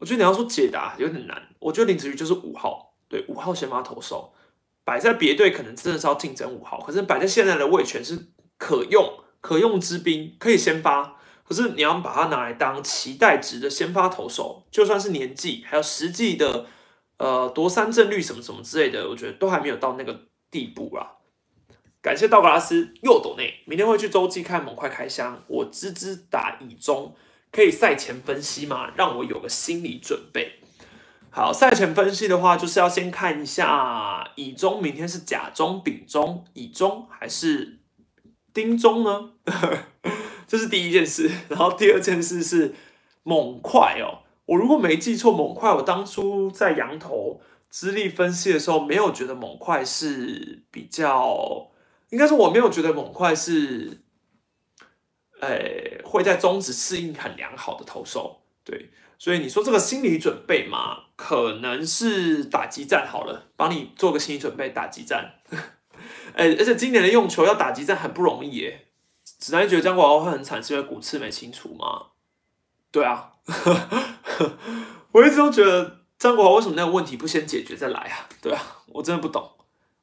[0.00, 4.34] 我觉得你要说解答有点难，我觉得林子玉就是五号，对，五号先发投手。
[4.84, 8.28] 摆在别队可能真的是要竞争五号，可是摆在现在的位权是
[8.58, 11.16] 可用可用之兵，可以先发。
[11.46, 16.66] 可是你要把它拿来当期待值的先发投手，就算是年纪还有实际的
[17.18, 21.12] 呃夺三阵率什么什么之类的，我觉得都还没有到那个地步啊。
[22.00, 27.14] 感谢道格拉斯右斗内，明天会去洲际看猛快开箱，我支支打乙中，
[27.52, 28.90] 可以赛前分析吗？
[28.96, 30.60] 让我有个心理准备。
[31.36, 37.80] 好，赛前分析的话，就是要先看一下乙中明天是甲中、丙中、乙中还是
[38.52, 39.32] 丁中呢？
[40.46, 41.28] 这是第一件事。
[41.48, 42.72] 然后第二件事是
[43.24, 51.68] 猛快哦，我如果没记错，猛快我当初在羊头资历分析的时候，没有觉得猛快是比较，
[52.10, 54.02] 应该说我没有觉得猛快是，
[55.40, 55.58] 呃，
[56.04, 58.42] 会在中职适应很良好的投手。
[58.62, 58.90] 对，
[59.24, 65.36] 所以你说这个心理准备嘛，可能是打击战好了，帮你做个心理准备，打击战。
[66.36, 68.88] 哎，而且今年的用球要打击战很不容易耶。
[69.40, 72.08] 只能觉得张国豪会很惨，是因为骨刺没清除吗？
[72.92, 73.30] 对啊，
[75.12, 78.28] 我一直都觉得张国豪为什么那个问题不先解决再来啊？
[78.42, 79.52] 对啊，我真的不懂。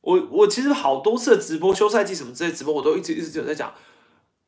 [0.01, 3.72] 我我其实好多次直播休赛季什么之类直播，我都一直一直有在讲。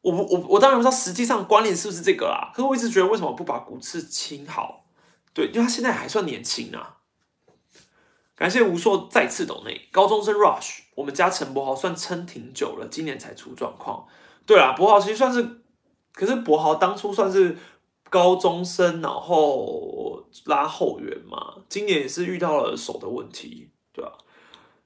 [0.03, 4.83] 我不我我当然不知道实际上关联是不是这个啦，可是我一直觉得为什么不把骨刺清好？
[5.33, 6.97] 对，因为他现在还算年轻啊。
[8.35, 14.05] 感谢吴硕再次抖内高中生 Rush，我们家陈柏豪算撑挺久了，今年才出状况。
[14.45, 15.61] 对啊，柏豪其实算是，
[16.13, 17.57] 可是柏豪当初算是
[18.09, 24.11] 高中生，然后拉后援嘛，今年也是遇到了手的问题，对吧？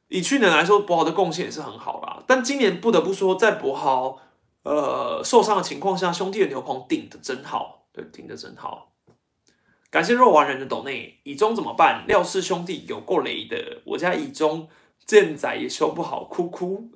[0.09, 4.19] 以去年来说，柏豪的贡献也是很好啦，但今年不得不说，在柏豪
[4.67, 8.91] 呃受伤的情况下，兄弟的牛棚顶的真好，对，顶的真好。
[9.89, 12.03] 感谢肉丸人的抖内，以中怎么办？
[12.07, 14.67] 廖氏兄弟有过雷的，我家以中
[15.05, 16.89] 健仔也修不好，哭哭。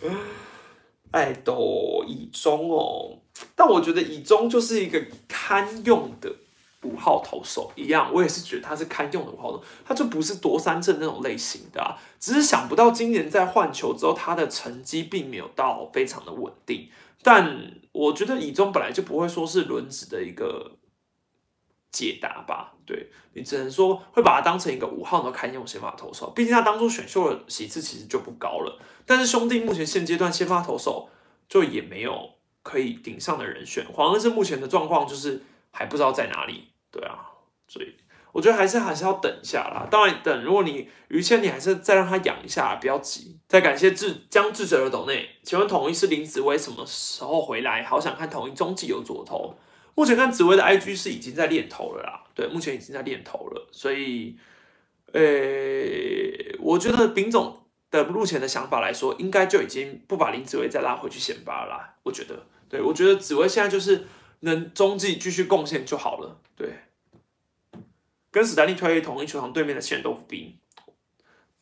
[1.12, 3.18] 爱豆以中哦，
[3.54, 6.34] 但我觉得以中就是一个堪用的
[6.84, 11.96] 五号投手一样，我也是觉得他是堪用的五号投，他就不是夺三阵那种类型的啊。
[12.20, 16.88] 只是想不到今年在换球之后，他的成绩并没有到非常的稳定。
[17.22, 20.76] 但我觉得以中本来就不会说是轮子的一个。
[21.94, 28.82] 解答吧，对你只能说会把他当成一个五号的堪用先发投手，毕竟他当初选秀的席次其实就不高了。
[29.06, 31.08] 但是兄弟目前现阶段先发投手
[31.48, 32.30] 就也没有
[32.64, 37.26] 可以顶上的人选，黄恩是目前的状况就是还不知道在哪里，对啊，
[37.66, 37.92] 所以
[38.30, 39.88] 我觉得还是还是要等一下啦。
[39.90, 43.40] 当然等，如果你于谦你还是再让他养一下，不要急。
[43.48, 47.82] 再感谢志将志者的斗内，请问统一是林子威什么时候回来？
[47.82, 49.56] 好想看统一中继有左投。
[49.96, 54.36] 目前看紫薇的 IG 是已经在练头了啦，对，目前已经在练头了，所以，
[55.12, 55.22] 呃，
[56.58, 61.94] 我觉得丙总的目前的想法来说，应该就已经不把林紫薇再拉回去选拔了。
[62.02, 64.04] 我觉得，对我觉得紫薇现在就是
[64.44, 66.40] 能中继继续贡献就好了。
[66.56, 66.74] 对，
[68.30, 70.56] 跟史丹利推同一球场对面的鲜豆腐冰，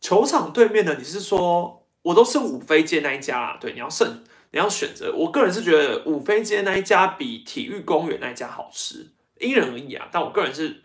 [0.00, 3.58] 球场对面的你是说我都是五飞街那一家啦？
[3.60, 4.22] 对，你要胜。
[4.54, 9.08] 你要选择，我个人是觉得五飞街那一家比体育公园那一家好吃，
[9.40, 10.06] 因人而异啊。
[10.12, 10.82] 但我个人是，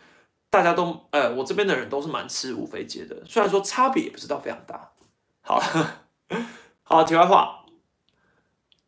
[0.49, 4.89] 大家都，呃，我这边的人都是蛮吃五飞街的，虽然说差别也不知道非常大。
[5.41, 6.05] 好了，
[6.81, 7.65] 好，题外话，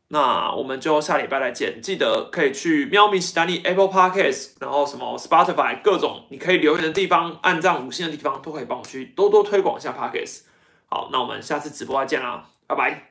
[0.10, 1.82] 那我们就下礼拜来见。
[1.82, 10.42] 记得可以去喵咪史丹利 Apple Podcast，然后什么 Spotify 各种你可以留言的地方，按赞五星的地方，都可以帮我去多多推广一下 Podcast。
[10.88, 13.09] 好，那我们下次直播再见啦，拜拜。